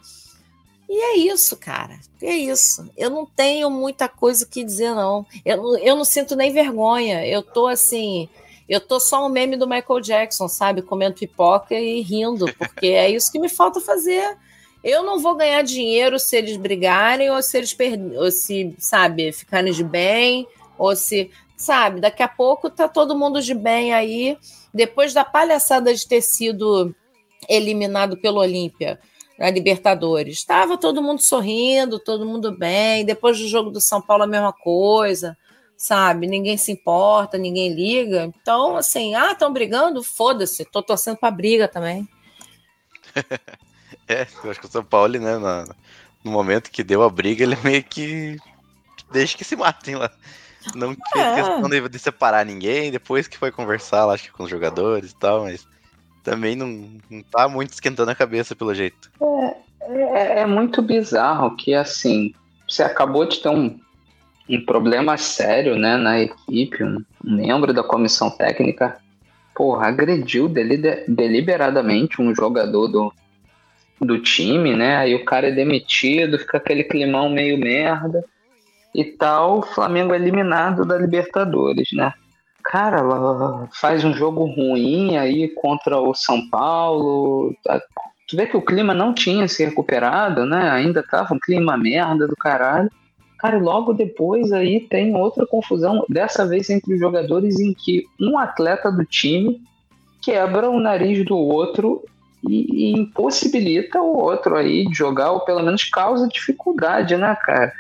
[0.88, 1.98] E é isso, cara.
[2.22, 2.88] É isso.
[2.96, 5.26] Eu não tenho muita coisa que dizer, não.
[5.44, 7.26] Eu, eu não sinto nem vergonha.
[7.26, 8.28] Eu tô assim.
[8.68, 10.82] Eu tô só um meme do Michael Jackson, sabe?
[10.82, 14.36] Comendo pipoca e rindo, porque é isso que me falta fazer.
[14.82, 19.32] Eu não vou ganhar dinheiro se eles brigarem ou se eles perderem, ou se, sabe,
[19.32, 20.46] ficarem de bem,
[20.78, 24.38] ou se, sabe, daqui a pouco tá todo mundo de bem aí,
[24.72, 26.94] depois da palhaçada de ter sido
[27.48, 29.00] eliminado pelo Olímpia
[29.38, 30.38] na Libertadores.
[30.38, 33.04] Estava todo mundo sorrindo, todo mundo bem.
[33.04, 35.36] Depois do jogo do São Paulo, a mesma coisa,
[35.76, 36.26] sabe?
[36.26, 38.24] Ninguém se importa, ninguém liga.
[38.24, 40.02] Então, assim, ah, estão brigando?
[40.02, 42.08] Foda-se, tô torcendo pra briga também.
[44.08, 45.74] é, eu acho que o São Paulo, né, no,
[46.24, 48.36] no momento que deu a briga, ele meio que
[49.10, 50.10] deixa que se matem lá.
[50.74, 51.34] Não é.
[51.36, 55.12] questão de, de separar ninguém, depois que foi conversar, lá, acho que com os jogadores
[55.12, 55.66] e tal, mas
[56.26, 59.08] também não, não tá muito esquentando a cabeça pelo jeito.
[59.22, 62.34] É, é, é muito bizarro que, assim,
[62.68, 63.78] você acabou de ter um,
[64.50, 68.96] um problema sério, né, na equipe, um, membro da comissão técnica,
[69.54, 73.12] porra, agrediu deliberadamente um jogador do,
[74.00, 78.24] do time, né, aí o cara é demitido, fica aquele climão meio merda
[78.92, 82.12] e tal, o Flamengo é eliminado da Libertadores, né
[82.66, 87.54] cara, faz um jogo ruim aí contra o São Paulo.
[88.28, 90.70] Tu vê que o clima não tinha se recuperado, né?
[90.70, 92.90] Ainda tava um clima merda do caralho.
[93.38, 98.04] Cara, e logo depois aí tem outra confusão, dessa vez entre os jogadores, em que
[98.20, 99.60] um atleta do time
[100.22, 102.02] quebra o nariz do outro
[102.48, 107.72] e, e impossibilita o outro aí de jogar, ou pelo menos causa dificuldade, né, cara?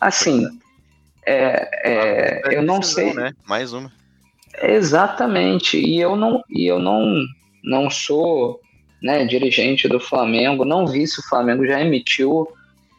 [0.00, 0.46] Assim,
[1.26, 3.12] é, é, eu não sei.
[3.12, 3.32] Né?
[3.46, 3.99] Mais uma.
[4.60, 5.78] Exatamente.
[5.78, 7.24] E eu não, e eu não,
[7.64, 8.60] não sou
[9.02, 12.48] né, dirigente do Flamengo, não vi se o Flamengo já emitiu.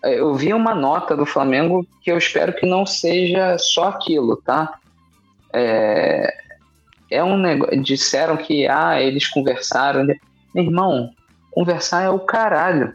[0.03, 4.38] É, eu vi uma nota do Flamengo que eu espero que não seja só aquilo,
[4.38, 4.80] tá?
[5.53, 6.34] É,
[7.12, 7.82] é um negócio.
[7.84, 10.05] Disseram que ah, eles conversaram.
[10.55, 11.12] Meu irmão,
[11.51, 12.93] conversar é o caralho.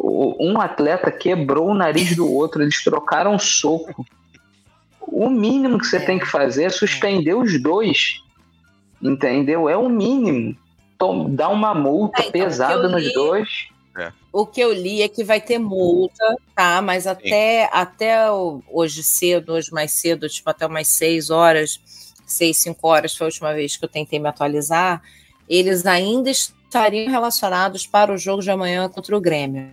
[0.00, 4.04] Um atleta quebrou o nariz do outro, eles trocaram soco.
[5.12, 6.00] O mínimo que você é.
[6.00, 8.22] tem que fazer é suspender os dois.
[9.00, 9.68] Entendeu?
[9.68, 10.56] É o mínimo.
[10.96, 13.68] Tom, dá uma multa é, então, pesada li, nos dois.
[13.96, 14.10] É.
[14.32, 16.80] O que eu li é que vai ter multa, tá?
[16.80, 21.78] Mas até, até hoje cedo, hoje mais cedo, tipo até umas seis horas,
[22.24, 25.02] seis, cinco horas foi a última vez que eu tentei me atualizar,
[25.48, 29.70] eles ainda estariam relacionados para o jogo de amanhã contra o Grêmio.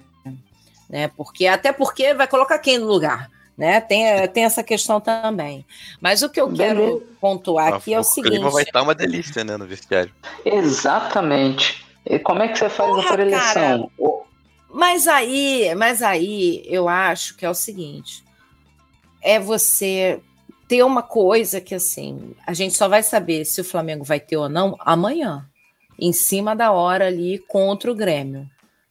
[0.90, 1.08] Né?
[1.16, 3.30] Porque, até porque vai colocar quem no lugar?
[3.60, 3.82] Né?
[3.82, 5.66] Tem, tem essa questão também.
[5.99, 8.39] Mas o que eu quero pontuar aqui é o seguinte.
[8.39, 10.14] O vai estar uma delícia, né, no vestiário.
[10.45, 11.86] Exatamente.
[12.05, 13.91] E como é que você faz Porra, a preleção?
[14.74, 18.24] Mas aí, mas aí eu acho que é o seguinte:
[19.22, 20.22] é você
[20.66, 24.38] ter uma coisa que assim, a gente só vai saber se o Flamengo vai ter
[24.38, 25.45] ou não amanhã,
[25.99, 28.49] em cima da hora ali contra o Grêmio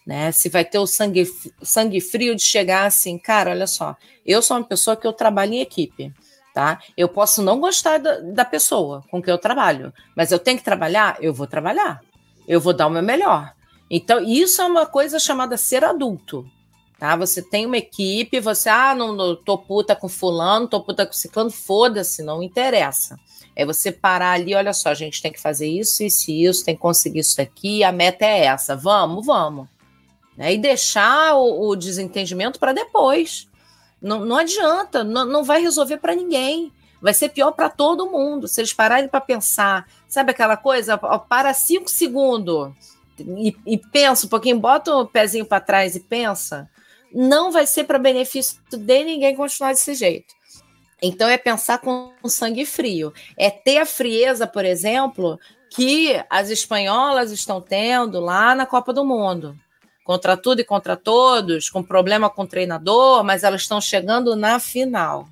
[0.08, 0.32] né?
[0.32, 1.26] Se vai ter o sangue,
[1.62, 3.94] sangue frio de chegar assim, cara, olha só,
[4.24, 6.10] eu sou uma pessoa que eu trabalho em equipe,
[6.54, 6.80] tá?
[6.96, 10.64] Eu posso não gostar da, da pessoa com que eu trabalho, mas eu tenho que
[10.64, 12.00] trabalhar, eu vou trabalhar,
[12.48, 13.52] eu vou dar o meu melhor.
[13.90, 16.50] Então, isso é uma coisa chamada ser adulto,
[16.98, 17.14] tá?
[17.14, 21.12] Você tem uma equipe, você, ah, não, não tô puta com fulano, tô puta com
[21.12, 23.18] ciclano, foda-se, não interessa.
[23.54, 26.64] É você parar ali, olha só, a gente tem que fazer isso, isso e isso,
[26.64, 29.68] tem que conseguir isso aqui, a meta é essa, vamos, vamos
[30.38, 30.54] né?
[30.54, 33.48] E deixar o, o desentendimento para depois.
[34.00, 36.72] Não, não adianta, não, não vai resolver para ninguém.
[37.02, 38.46] Vai ser pior para todo mundo.
[38.46, 40.96] Se eles pararem para pensar, sabe aquela coisa?
[40.96, 42.72] Para cinco segundos
[43.18, 46.70] e, e pensa um pouquinho, bota o pezinho para trás e pensa.
[47.12, 50.34] Não vai ser para benefício de ninguém continuar desse jeito.
[51.02, 53.12] Então é pensar com sangue frio.
[53.36, 55.38] É ter a frieza, por exemplo,
[55.70, 59.56] que as espanholas estão tendo lá na Copa do Mundo
[60.08, 64.58] contra tudo e contra todos, com problema com o treinador, mas elas estão chegando na
[64.58, 65.28] final.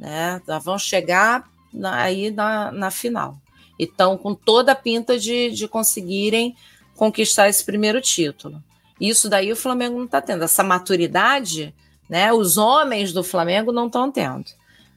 [0.00, 0.40] Né?
[0.48, 3.36] Elas vão chegar na, aí na, na final.
[3.78, 6.56] E estão com toda a pinta de, de conseguirem
[6.94, 8.64] conquistar esse primeiro título.
[8.98, 10.44] Isso daí o Flamengo não está tendo.
[10.44, 11.74] Essa maturidade,
[12.08, 12.32] né?
[12.32, 14.46] Os homens do Flamengo não estão tendo.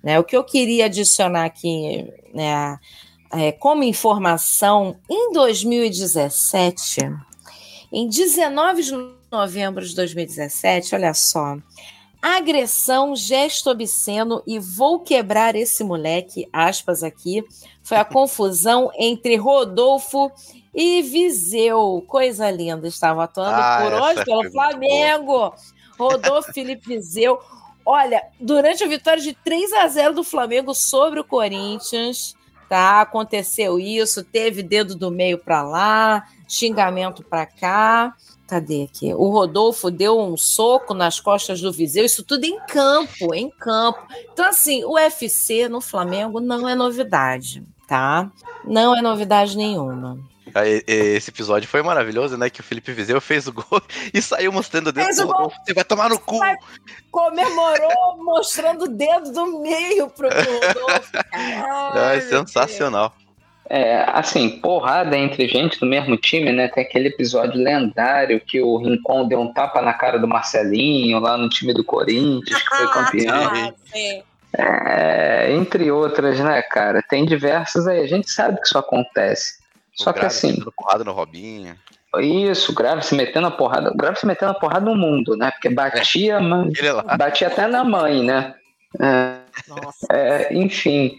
[0.01, 0.17] Né?
[0.17, 2.79] O que eu queria adicionar aqui, né,
[3.33, 7.01] é, como informação, em 2017,
[7.91, 8.91] em 19 de
[9.31, 11.57] novembro de 2017, olha só,
[12.21, 17.43] agressão, gesto obsceno e vou quebrar esse moleque, aspas aqui,
[17.81, 20.31] foi a confusão entre Rodolfo
[20.73, 22.03] e Viseu.
[22.07, 25.53] Coisa linda, estava atuando ah, por hoje pelo Flamengo.
[25.97, 27.39] Rodolfo Felipe Viseu.
[27.85, 32.35] Olha, durante a vitória de 3 a 0 do Flamengo sobre o Corinthians,
[32.67, 33.01] tá?
[33.01, 38.13] Aconteceu isso, teve dedo do meio para lá, xingamento para cá.
[38.47, 39.13] Cadê aqui?
[39.13, 43.99] O Rodolfo deu um soco nas costas do Viseu, isso tudo em campo, em campo.
[44.33, 48.31] Então, assim, o UFC no Flamengo não é novidade, tá?
[48.65, 50.17] Não é novidade nenhuma.
[50.87, 52.49] Esse episódio foi maravilhoso, né?
[52.49, 53.81] Que o Felipe Vizeu fez o gol
[54.13, 55.57] e saiu mostrando o dedo do Rodolfo.
[55.63, 56.39] Você vai tomar no cu!
[57.11, 61.11] Comemorou mostrando o dedo do meio pro Rodolfo.
[62.13, 63.13] é sensacional.
[63.69, 66.67] É, assim, porrada entre gente do mesmo time, né?
[66.69, 71.37] Tem aquele episódio lendário que o Rincon deu um tapa na cara do Marcelinho lá
[71.37, 73.73] no time do Corinthians, que foi ah, campeão.
[74.57, 77.03] é, entre outras, né, cara?
[77.07, 77.99] Tem diversas aí.
[77.99, 79.59] A gente sabe que isso acontece.
[79.93, 80.59] Só que assim.
[80.75, 81.75] porrada no Robinho.
[82.17, 83.93] Isso, grave se metendo a porrada.
[83.95, 85.51] Grave se metendo a porrada no mundo, né?
[85.51, 86.39] Porque batia, é.
[86.39, 86.73] mas,
[87.19, 88.55] batia até na mãe, né?
[88.99, 89.35] É,
[90.11, 91.15] é, enfim,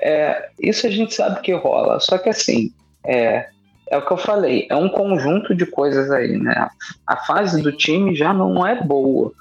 [0.00, 2.00] é, isso a gente sabe que rola.
[2.00, 2.72] Só que assim,
[3.04, 3.48] é,
[3.90, 6.68] é o que eu falei, é um conjunto de coisas aí, né?
[7.06, 9.32] A fase do time já não é boa.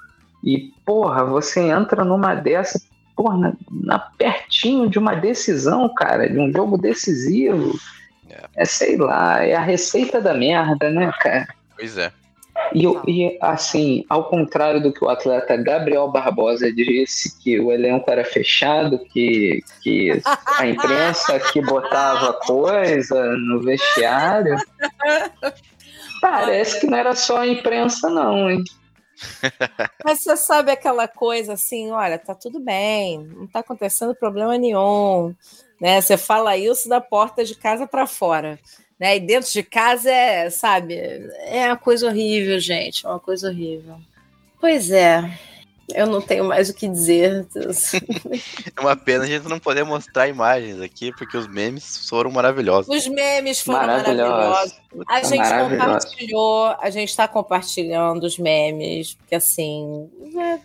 [0.44, 2.82] E, porra, você entra numa dessa,
[3.16, 7.78] porra, na, na pertinho de uma decisão, cara, de um jogo decisivo.
[8.56, 8.64] É.
[8.66, 11.48] sei lá, é a receita da merda, né, cara?
[11.76, 12.12] Pois é.
[12.74, 18.10] E, e, assim, ao contrário do que o atleta Gabriel Barbosa disse, que o elenco
[18.10, 20.22] era fechado, que, que
[20.58, 24.56] a imprensa que botava coisa no vestiário,
[26.22, 28.64] parece que não era só a imprensa, não, hein?
[30.06, 35.36] Mas você sabe aquela coisa assim, olha, tá tudo bem, não tá acontecendo problema nenhum
[35.80, 36.02] né?
[36.02, 38.60] Você fala isso da porta de casa para fora,
[39.00, 39.16] né?
[39.16, 40.96] E dentro de casa é, sabe,
[41.46, 43.96] é uma coisa horrível, gente, é uma coisa horrível.
[44.60, 45.24] Pois é.
[45.94, 47.48] Eu não tenho mais o que dizer.
[48.76, 52.96] é uma pena a gente não poder mostrar imagens aqui, porque os memes foram maravilhosos.
[52.96, 54.80] Os memes foram maravilhosos.
[55.08, 60.08] A gente compartilhou, a gente está compartilhando os memes, porque assim,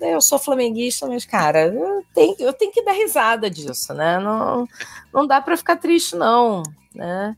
[0.01, 4.19] é, eu sou flamenguista, mas, cara, eu tenho, eu tenho que dar risada disso, né?
[4.19, 4.69] Não,
[5.13, 6.63] não dá para ficar triste, não,
[6.95, 7.35] né?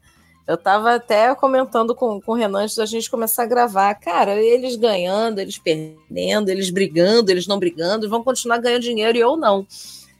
[0.46, 3.92] Eu estava até comentando com, com o Renan antes da gente começar a gravar.
[3.96, 9.20] Cara, eles ganhando, eles perdendo, eles brigando, eles não brigando, vão continuar ganhando dinheiro e
[9.20, 9.66] eu não.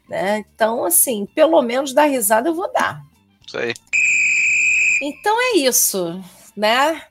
[0.09, 0.45] Né?
[0.55, 3.05] Então, assim, pelo menos dar risada eu vou dar.
[3.47, 3.73] Isso aí.
[5.01, 6.21] Então é isso,
[6.57, 7.03] né?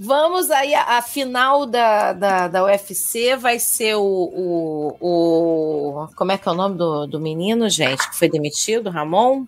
[0.00, 6.30] Vamos aí, a, a final da, da, da, UFC vai ser o, o, o, Como
[6.30, 9.44] é que é o nome do, do menino, gente, que foi demitido, Ramon?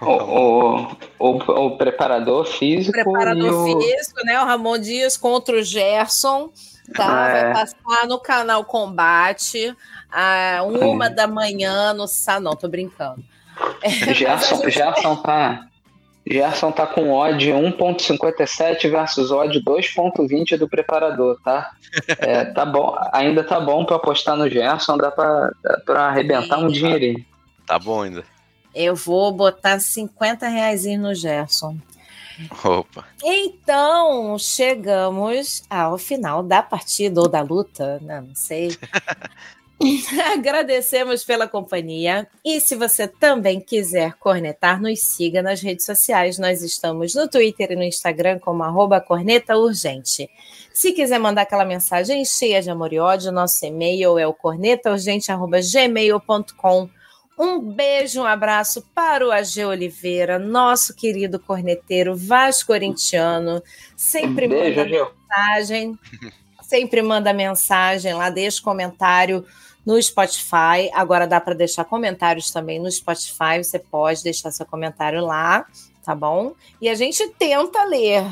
[0.00, 2.98] O, o, o, o, preparador físico.
[2.98, 4.40] O preparador físico, né?
[4.40, 6.50] O Ramon Dias contra o Gerson.
[6.94, 7.28] Tá?
[7.28, 7.32] É.
[7.32, 9.74] Vai passar no canal Combate
[10.10, 11.10] a uma é.
[11.10, 12.44] da manhã no sábado.
[12.44, 13.24] Não, tô brincando.
[13.82, 15.66] É, Gerson, Gerson tá.
[16.26, 21.72] Gerson tá com odd 1.57 versus odd 2.20 do preparador, tá?
[22.18, 25.52] É, tá bom, ainda tá bom para apostar no Gerson, dá para
[26.06, 27.24] arrebentar um dinheirinho.
[27.66, 28.24] Tá bom ainda.
[28.74, 31.78] Eu vou botar 50 reais no Gerson.
[32.64, 33.06] Opa.
[33.22, 38.24] Então, chegamos ao final da partida ou da luta, né?
[38.26, 38.74] não sei.
[40.32, 42.28] Agradecemos pela companhia.
[42.44, 46.38] E se você também quiser cornetar, nos siga nas redes sociais.
[46.38, 50.30] Nós estamos no Twitter e no Instagram como arroba corneta urgente.
[50.72, 56.88] Se quiser mandar aquela mensagem cheia de amor e ódio, nosso e-mail é o cornetaurgente.gmail.com.
[57.38, 63.62] Um beijo, um abraço para o AG Oliveira, nosso querido corneteiro vasco-corintiano.
[63.96, 65.10] Sempre beijo, manda Gil.
[65.28, 65.98] mensagem,
[66.62, 69.44] sempre manda mensagem lá, deixa comentário
[69.84, 70.90] no Spotify.
[70.92, 75.66] Agora dá para deixar comentários também no Spotify, você pode deixar seu comentário lá,
[76.04, 76.54] tá bom?
[76.80, 78.24] E a gente tenta ler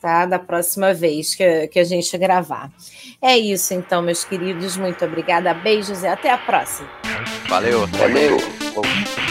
[0.00, 0.26] tá?
[0.26, 2.70] Da próxima vez que, que a gente gravar.
[3.20, 4.76] É isso, então, meus queridos.
[4.76, 5.52] Muito obrigada.
[5.52, 6.88] Beijos e até a próxima.
[7.48, 7.86] Valeu.
[7.86, 9.29] Valeu.